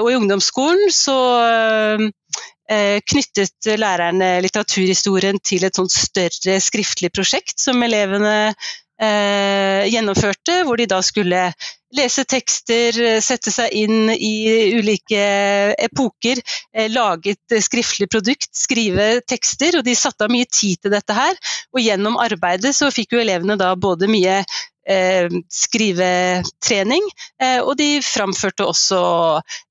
og 0.00 0.08
i 0.10 0.16
ungdomsskolen 0.18 0.92
så 0.92 1.16
knyttet 2.68 3.70
lærerne 3.80 4.28
litteraturhistorien 4.44 5.40
til 5.40 5.64
et 5.64 5.76
sånt 5.80 5.92
større 5.94 6.58
skriftlig 6.60 7.12
prosjekt 7.16 7.60
som 7.64 7.80
elevene 7.84 8.52
eh, 9.02 9.90
gjennomførte, 9.90 10.62
hvor 10.66 10.78
de 10.78 10.86
da 10.90 11.00
skulle 11.04 11.48
lese 11.92 12.24
tekster, 12.24 12.96
sette 13.20 13.52
seg 13.52 13.74
inn 13.76 14.08
i 14.14 14.32
ulike 14.78 15.22
epoker, 15.76 16.40
eh, 16.72 16.88
lage 16.92 17.34
et 17.34 17.56
skriftlig 17.64 18.08
produkt, 18.12 18.48
skrive 18.56 19.20
tekster. 19.28 19.78
Og 19.78 19.86
de 19.86 19.96
satte 19.98 20.24
av 20.24 20.32
mye 20.32 20.48
tid 20.48 20.80
til 20.82 20.94
dette 20.94 21.16
her. 21.16 21.36
Og 21.74 21.82
gjennom 21.84 22.20
arbeidet 22.22 22.74
så 22.76 22.90
fikk 22.94 23.16
jo 23.16 23.24
elevene 23.24 23.58
da 23.60 23.74
både 23.76 24.08
mye 24.10 24.42
eh, 24.88 25.28
skrivetrening, 25.52 27.06
eh, 27.42 27.60
og 27.60 27.76
de 27.80 27.96
framførte 28.04 28.66
også 28.66 29.02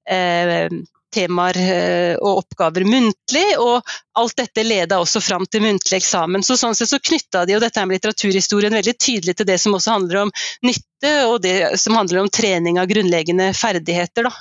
eh, 0.08 0.68
temaer 1.14 1.58
eh, 1.62 2.14
og 2.20 2.44
oppgaver 2.44 2.86
muntlig, 2.88 3.46
og 3.60 3.88
alt 4.20 4.38
dette 4.40 4.66
leda 4.66 5.00
også 5.02 5.22
fram 5.24 5.46
til 5.48 5.64
muntlig 5.66 6.00
eksamen. 6.02 6.44
Så 6.46 6.58
sånn 6.60 6.78
sett 6.78 6.92
så 6.92 7.02
knytta 7.02 7.46
de 7.46 7.56
jo 7.56 7.64
dette 7.64 7.84
med 7.86 8.00
litteraturhistorien 8.00 8.76
veldig 8.76 8.96
tydelig 8.98 9.38
til 9.38 9.50
det 9.50 9.60
som 9.62 9.76
også 9.78 9.98
handler 9.98 10.24
om 10.26 10.34
nytte, 10.68 11.14
og 11.28 11.42
det 11.44 11.58
som 11.82 11.98
handler 12.00 12.24
om 12.24 12.32
trening 12.32 12.80
av 12.82 12.90
grunnleggende 12.92 13.52
ferdigheter. 13.58 14.32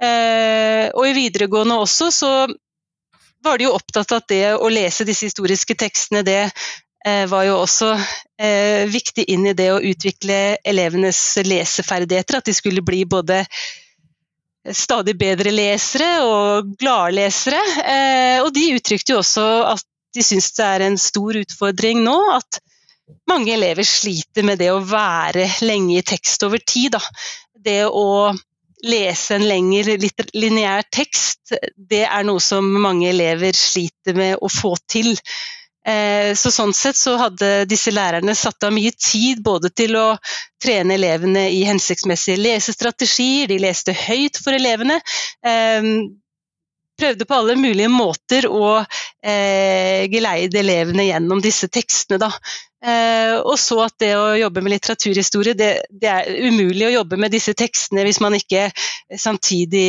Eh, 0.00 0.88
og 0.96 1.04
i 1.08 1.16
videregående 1.16 1.76
også 1.82 2.10
så 2.14 2.32
var 3.44 3.58
de 3.58 3.66
jo 3.68 3.74
opptatt 3.76 4.12
av 4.12 4.22
at 4.22 4.30
det 4.32 4.44
å 4.56 4.68
lese 4.72 5.06
disse 5.08 5.28
historiske 5.28 5.76
tekstene, 5.78 6.22
det 6.24 6.40
eh, 6.44 7.26
var 7.28 7.46
jo 7.48 7.58
også 7.62 7.92
eh, 7.94 8.88
viktig 8.90 9.26
inn 9.32 9.46
i 9.50 9.56
det 9.56 9.70
å 9.72 9.80
utvikle 9.80 10.58
elevenes 10.64 11.20
leseferdigheter. 11.44 12.40
At 12.40 12.50
de 12.50 12.56
skulle 12.56 12.84
bli 12.84 13.04
både 13.08 13.42
stadig 14.76 15.16
bedre 15.18 15.52
lesere 15.54 16.08
og 16.26 16.74
gladlesere. 16.80 17.60
lesere, 17.80 18.38
og 18.44 18.50
de 18.54 18.66
uttrykte 18.76 19.14
jo 19.14 19.22
også 19.22 19.46
at 19.70 19.86
de 20.16 20.24
syns 20.26 20.50
det 20.56 20.66
er 20.66 20.84
en 20.84 20.98
stor 20.98 21.38
utfordring 21.38 22.02
nå 22.04 22.16
at 22.34 22.60
mange 23.30 23.54
elever 23.54 23.86
sliter 23.86 24.46
med 24.46 24.60
det 24.60 24.70
å 24.72 24.82
være 24.86 25.46
lenge 25.66 25.98
i 25.98 26.06
tekst 26.06 26.44
over 26.46 26.62
tid. 26.62 26.96
Da. 26.96 27.02
Det 27.54 27.84
å 27.86 28.32
lese 28.86 29.36
en 29.36 29.46
lengre 29.48 29.96
lineær 30.34 30.86
tekst, 30.92 31.54
det 31.76 32.04
er 32.06 32.26
noe 32.26 32.40
som 32.42 32.66
mange 32.82 33.10
elever 33.10 33.56
sliter 33.56 34.16
med 34.16 34.38
å 34.40 34.50
få 34.50 34.74
til. 34.88 35.12
Eh, 35.88 36.34
så 36.36 36.50
sånn 36.52 36.74
sett 36.76 36.98
så 37.00 37.14
hadde 37.16 37.64
disse 37.68 37.92
lærerne 37.94 38.34
satt 38.36 38.66
av 38.66 38.72
mye 38.76 38.92
tid 38.92 39.40
både 39.42 39.70
til 39.72 39.96
å 39.96 40.08
trene 40.60 40.98
elevene 40.98 41.46
i 41.54 41.62
hensiktsmessige 41.64 42.40
lesestrategier, 42.40 43.48
de 43.48 43.56
leste 43.62 43.94
høyt 43.96 44.40
for 44.44 44.56
elevene. 44.56 44.98
Eh, 45.46 45.88
prøvde 47.00 47.24
på 47.24 47.36
alle 47.38 47.56
mulige 47.56 47.88
måter 47.88 48.44
å 48.44 48.74
eh, 49.24 50.04
geleide 50.12 50.60
elevene 50.60 51.08
gjennom 51.08 51.40
disse 51.40 51.70
tekstene. 51.72 52.20
Da. 52.20 52.28
og 53.40 53.56
så 53.60 53.78
at 53.84 53.94
det 54.00 54.10
å 54.16 54.36
jobbe 54.36 54.60
med 54.64 54.74
litteraturhistorie, 54.74 55.56
det, 55.56 55.70
det, 55.88 56.12
er 56.12 56.48
umulig 56.48 56.86
å 56.90 56.92
jobbe 56.98 57.16
med 57.20 57.32
disse 57.32 57.54
tekstene 57.56 58.04
hvis 58.04 58.20
man 58.20 58.36
ikke 58.36 58.68
samtidig 59.16 59.88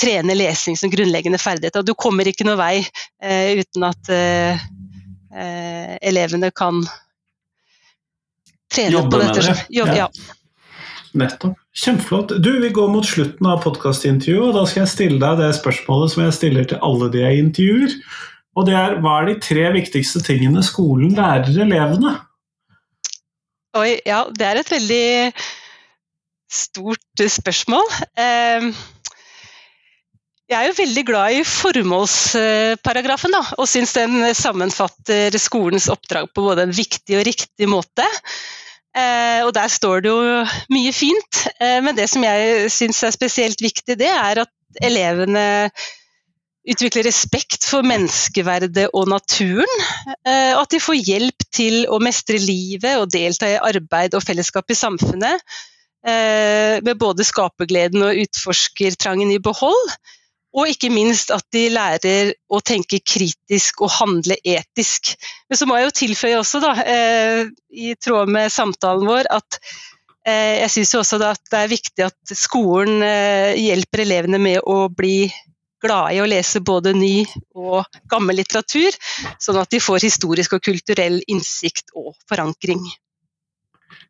trene 0.00 0.34
lesing 0.36 0.76
som 0.78 0.90
grunnleggende 0.92 1.38
ferdighet. 1.38 1.78
Og 1.80 1.86
du 1.86 1.94
kommer 1.98 2.28
ikke 2.28 2.46
noe 2.46 2.58
vei 2.60 2.76
eh, 2.82 3.60
uten 3.60 3.88
at 3.90 4.12
eh, 4.12 4.64
eh 5.34 5.98
elevene 6.04 6.50
kan 6.54 6.82
trene 8.72 8.98
Jobbe 8.98 9.10
på 9.10 9.22
dette. 9.22 9.42
Med 9.42 9.50
det. 9.50 9.66
Jobb, 9.78 9.94
ja. 9.96 10.08
Nettopp. 11.14 11.58
Kjempeflott. 11.74 12.36
Du, 12.42 12.52
Vi 12.62 12.70
går 12.70 12.88
mot 12.90 13.06
slutten 13.06 13.46
av 13.50 13.62
podkastintervjuet, 13.64 14.50
og 14.50 14.54
da 14.54 14.62
skal 14.66 14.84
jeg 14.84 14.92
stille 14.92 15.18
deg 15.22 15.40
det 15.42 15.50
spørsmålet 15.58 16.12
som 16.12 16.22
jeg 16.22 16.36
stiller 16.36 16.68
til 16.70 16.78
alle 16.86 17.10
de 17.10 17.22
jeg 17.22 17.42
intervjuer. 17.42 17.96
Og 18.54 18.68
det 18.68 18.76
er 18.78 18.96
hva 19.02 19.16
er 19.20 19.32
de 19.32 19.34
tre 19.42 19.66
viktigste 19.74 20.22
tingene 20.22 20.62
skolen 20.62 21.16
lærer 21.18 21.50
elevene? 21.66 22.14
Oi, 23.74 23.96
ja, 24.06 24.22
det 24.30 24.46
er 24.46 24.60
et 24.60 24.70
veldig 24.70 25.06
stort 26.54 27.24
spørsmål. 27.38 27.90
Eh, 28.14 28.68
jeg 30.50 30.58
er 30.58 30.68
jo 30.68 30.76
veldig 30.76 31.04
glad 31.08 31.38
i 31.38 31.44
formålsparagrafen, 31.48 33.32
da, 33.32 33.40
og 33.56 33.68
syns 33.70 33.94
den 33.96 34.20
sammenfatter 34.36 35.32
skolens 35.40 35.88
oppdrag 35.92 36.28
på 36.34 36.44
både 36.44 36.66
en 36.66 36.76
viktig 36.76 37.16
og 37.16 37.24
riktig 37.26 37.68
måte. 37.70 38.04
Eh, 38.94 39.40
og 39.42 39.50
der 39.56 39.70
står 39.72 40.04
det 40.04 40.12
jo 40.12 40.44
mye 40.70 40.92
fint, 40.94 41.44
eh, 41.58 41.80
men 41.82 41.96
det 41.98 42.06
som 42.12 42.22
jeg 42.22 42.70
syns 42.70 43.02
er 43.02 43.14
spesielt 43.14 43.62
viktig, 43.64 43.96
det 43.98 44.10
er 44.10 44.44
at 44.44 44.82
elevene 44.84 45.46
utvikler 46.64 47.04
respekt 47.08 47.66
for 47.66 47.84
menneskeverdet 47.84 48.86
og 48.94 49.08
naturen. 49.10 49.86
Eh, 50.22 50.52
og 50.54 50.62
at 50.62 50.76
de 50.76 50.82
får 50.84 51.00
hjelp 51.00 51.46
til 51.56 51.82
å 51.90 51.98
mestre 52.04 52.38
livet 52.40 53.00
og 53.00 53.10
delta 53.12 53.50
i 53.50 53.58
arbeid 53.58 54.14
og 54.14 54.22
fellesskap 54.24 54.70
i 54.70 54.78
samfunnet. 54.78 55.56
Med 56.04 56.98
både 57.00 57.24
skapergleden 57.24 58.02
og 58.04 58.18
utforskertrangen 58.26 59.30
i 59.32 59.38
behold. 59.40 59.94
Og 60.54 60.70
ikke 60.70 60.90
minst 60.92 61.32
at 61.34 61.46
de 61.54 61.64
lærer 61.72 62.30
å 62.46 62.60
tenke 62.62 63.00
kritisk 63.02 63.82
og 63.82 63.90
handle 63.96 64.36
etisk. 64.38 65.16
Men 65.50 65.58
så 65.58 65.66
må 65.66 65.78
jeg 65.78 65.88
jo 65.88 65.96
tilføye 65.98 66.38
også, 66.38 66.60
da, 66.62 66.74
eh, 66.86 67.40
i 67.74 67.94
tråd 67.98 68.30
med 68.30 68.52
samtalen 68.54 69.08
vår, 69.08 69.26
at 69.34 69.58
eh, 70.28 70.62
jeg 70.62 70.70
syns 70.76 70.94
også 71.00 71.18
at 71.26 71.42
det 71.50 71.58
er 71.58 71.72
viktig 71.74 72.06
at 72.06 72.36
skolen 72.38 73.02
eh, 73.02 73.58
hjelper 73.58 74.04
elevene 74.06 74.38
med 74.38 74.62
å 74.62 74.86
bli 74.94 75.26
glade 75.84 76.14
i 76.16 76.22
å 76.22 76.28
lese 76.30 76.62
både 76.64 76.94
ny 76.96 77.26
og 77.58 77.84
gammel 78.10 78.38
litteratur, 78.40 78.94
sånn 79.42 79.60
at 79.60 79.74
de 79.74 79.82
får 79.82 80.06
historisk 80.06 80.56
og 80.56 80.64
kulturell 80.64 81.20
innsikt 81.26 81.92
og 81.98 82.14
forankring. 82.30 82.82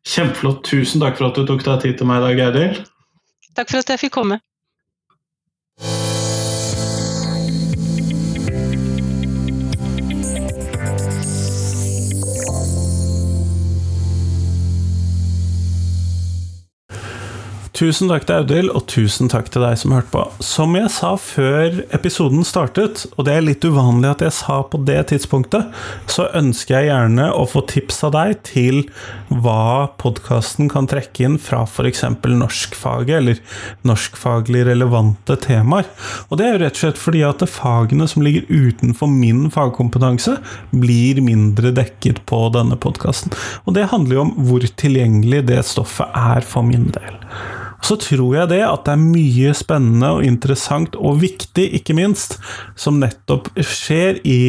Kjempeflott. 0.05 0.63
Tusen 0.69 1.01
takk 1.01 1.17
for 1.19 1.31
at 1.31 1.39
du 1.39 1.45
tok 1.49 1.65
deg 1.65 1.81
tid 1.83 1.97
til 1.99 2.09
meg 2.09 2.21
i 2.21 2.27
dag, 2.29 2.43
Geiril. 2.43 2.83
Takk 3.57 3.71
for 3.71 3.81
at 3.81 3.95
jeg 3.95 4.05
fikk 4.05 4.19
komme. 4.21 4.43
Tusen 17.75 18.07
takk 18.07 18.23
til 18.23 18.37
Audhild, 18.39 18.69
og 18.71 18.85
tusen 18.87 19.27
takk 19.27 19.49
til 19.51 19.59
deg 19.65 19.75
som 19.75 19.91
hørte 19.91 20.07
på. 20.13 20.21
Som 20.39 20.77
jeg 20.77 20.87
sa 20.95 21.09
før 21.19 21.81
episoden 21.91 22.45
startet, 22.47 23.01
og 23.17 23.25
det 23.27 23.33
er 23.35 23.43
litt 23.43 23.65
uvanlig 23.67 24.13
at 24.13 24.21
jeg 24.23 24.35
sa 24.37 24.61
på 24.63 24.79
det 24.87 25.01
tidspunktet, 25.09 25.73
så 26.07 26.29
ønsker 26.39 26.77
jeg 26.77 26.87
gjerne 26.87 27.25
å 27.35 27.41
få 27.51 27.65
tips 27.67 27.97
av 28.07 28.13
deg 28.15 28.37
til 28.47 28.77
hva 29.27 29.89
podkasten 29.99 30.69
kan 30.71 30.87
trekke 30.87 31.25
inn 31.27 31.35
fra 31.35 31.65
f.eks. 31.67 32.05
norskfaget, 32.23 33.17
eller 33.17 33.41
norskfaglig 33.83 34.63
relevante 34.69 35.35
temaer. 35.43 35.91
Og 36.29 36.39
det 36.39 36.47
er 36.47 36.55
jo 36.55 36.63
rett 36.63 36.79
og 36.79 36.83
slett 36.85 37.03
fordi 37.03 37.25
at 37.27 37.43
fagene 37.51 38.07
som 38.07 38.23
ligger 38.23 38.47
utenfor 38.47 39.11
min 39.11 39.49
fagkompetanse, 39.51 40.37
blir 40.71 41.19
mindre 41.27 41.75
dekket 41.75 42.23
på 42.31 42.39
denne 42.55 42.79
podkasten. 42.79 43.35
Og 43.67 43.75
det 43.75 43.89
handler 43.91 44.21
jo 44.21 44.25
om 44.29 44.33
hvor 44.47 44.63
tilgjengelig 44.79 45.43
det 45.51 45.59
stoffet 45.67 46.15
er 46.15 46.47
for 46.47 46.63
min 46.63 46.87
del 46.95 47.19
så 47.83 47.97
tror 48.01 48.35
jeg 48.39 48.51
det 48.53 48.63
at 48.65 48.87
det 48.87 48.95
er 48.95 49.05
mye 49.05 49.53
spennende 49.57 50.11
og 50.17 50.25
interessant, 50.27 50.95
og 50.95 51.21
viktig, 51.23 51.69
ikke 51.79 51.95
minst, 51.97 52.39
som 52.79 52.99
nettopp 53.01 53.51
skjer 53.59 54.21
i 54.23 54.39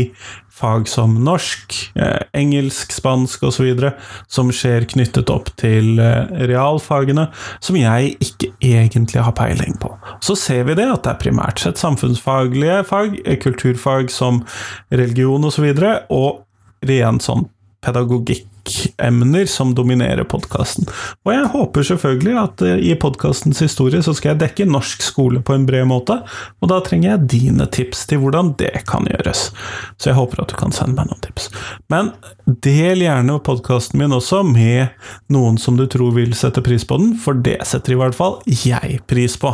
fag 0.57 0.89
som 0.89 1.25
norsk, 1.25 1.75
eh, 2.01 2.23
engelsk, 2.33 2.93
spansk 2.93 3.43
osv., 3.45 3.91
som 4.29 4.53
skjer 4.53 4.87
knyttet 4.89 5.29
opp 5.33 5.51
til 5.61 6.01
eh, 6.01 6.33
realfagene, 6.49 7.29
som 7.61 7.77
jeg 7.77 8.15
ikke 8.25 8.53
egentlig 8.65 9.25
har 9.27 9.37
peiling 9.37 9.77
på. 9.83 9.93
Så 10.25 10.39
ser 10.41 10.65
vi 10.65 10.79
det, 10.79 10.89
at 10.89 11.05
det 11.05 11.13
er 11.13 11.23
primært 11.27 11.61
sett 11.61 11.83
samfunnsfaglige 11.83 12.83
fag, 12.89 13.21
eh, 13.27 13.37
kulturfag 13.43 14.09
som 14.13 14.45
religion 14.89 15.45
osv., 15.45 15.69
og, 15.69 15.85
så 15.85 15.95
og 16.17 16.89
ren 16.89 17.21
sånn 17.21 17.49
pedagogikk 17.85 18.49
emner 19.03 19.47
som 19.51 19.75
dominerer 19.77 20.27
podkasten. 20.29 20.89
Og 21.27 21.33
jeg 21.35 21.51
håper 21.53 21.87
selvfølgelig 21.91 22.37
at 22.41 22.65
eh, 22.67 22.83
i 22.91 22.95
podkastens 23.01 23.61
historie 23.65 24.03
så 24.05 24.15
skal 24.17 24.35
jeg 24.35 24.43
dekke 24.43 24.69
norsk 24.71 25.05
skole 25.05 25.43
på 25.45 25.57
en 25.57 25.67
bred 25.69 25.87
måte, 25.91 26.19
og 26.61 26.71
da 26.73 26.81
trenger 26.85 27.13
jeg 27.13 27.31
dine 27.37 27.69
tips 27.73 28.07
til 28.11 28.23
hvordan 28.23 28.55
det 28.61 28.73
kan 28.89 29.07
gjøres. 29.11 29.51
Så 30.01 30.11
jeg 30.11 30.19
håper 30.19 30.43
at 30.43 30.53
du 30.53 30.57
kan 30.59 30.75
sende 30.75 30.97
meg 30.99 31.11
noen 31.11 31.23
tips. 31.25 31.49
Men 31.93 32.13
del 32.47 33.05
gjerne 33.05 33.39
podkasten 33.47 34.01
min 34.01 34.15
også 34.17 34.43
med 34.47 34.95
noen 35.33 35.59
som 35.61 35.79
du 35.79 35.87
tror 35.91 36.15
vil 36.17 36.35
sette 36.37 36.63
pris 36.65 36.87
på 36.87 36.99
den, 37.01 37.15
for 37.21 37.39
det 37.47 37.59
setter 37.69 37.95
i 37.95 38.01
hvert 38.01 38.17
fall 38.17 38.39
jeg 38.47 39.01
pris 39.11 39.37
på. 39.41 39.53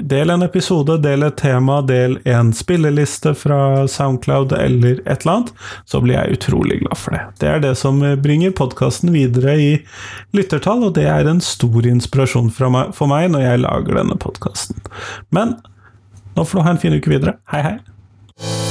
Del 0.00 0.32
en 0.32 0.44
episode, 0.46 0.98
del 1.04 1.26
et 1.26 1.38
tema, 1.40 1.80
del 1.86 2.18
en 2.28 2.52
spilleliste 2.56 3.34
fra 3.38 3.86
Soundcloud 3.88 4.54
eller 4.56 5.00
et 5.04 5.22
eller 5.22 5.36
annet, 5.36 5.54
så 5.88 6.00
blir 6.02 6.18
jeg 6.18 6.38
utrolig 6.38 6.80
glad 6.84 6.98
for 7.00 7.16
det. 7.16 7.22
Det 7.40 7.50
er 7.50 7.64
det 7.64 7.74
som 7.78 8.00
blir 8.00 8.29
bringer 8.30 8.54
podkasten 8.54 9.10
videre 9.10 9.56
i 9.58 9.70
lyttertall, 10.36 10.84
og 10.86 10.94
det 10.98 11.08
er 11.10 11.26
en 11.26 11.42
stor 11.42 11.86
inspirasjon 11.90 12.52
for 12.54 13.10
meg 13.10 13.32
når 13.34 13.46
jeg 13.46 13.64
lager 13.66 14.02
denne 14.02 14.18
podkasten. 14.22 14.78
Men 15.34 15.58
nå 16.36 16.46
får 16.46 16.60
du 16.60 16.66
ha 16.68 16.76
en 16.76 16.84
fin 16.86 16.94
uke 16.94 17.10
videre. 17.10 17.40
Hei, 17.50 17.64
hei! 17.66 18.69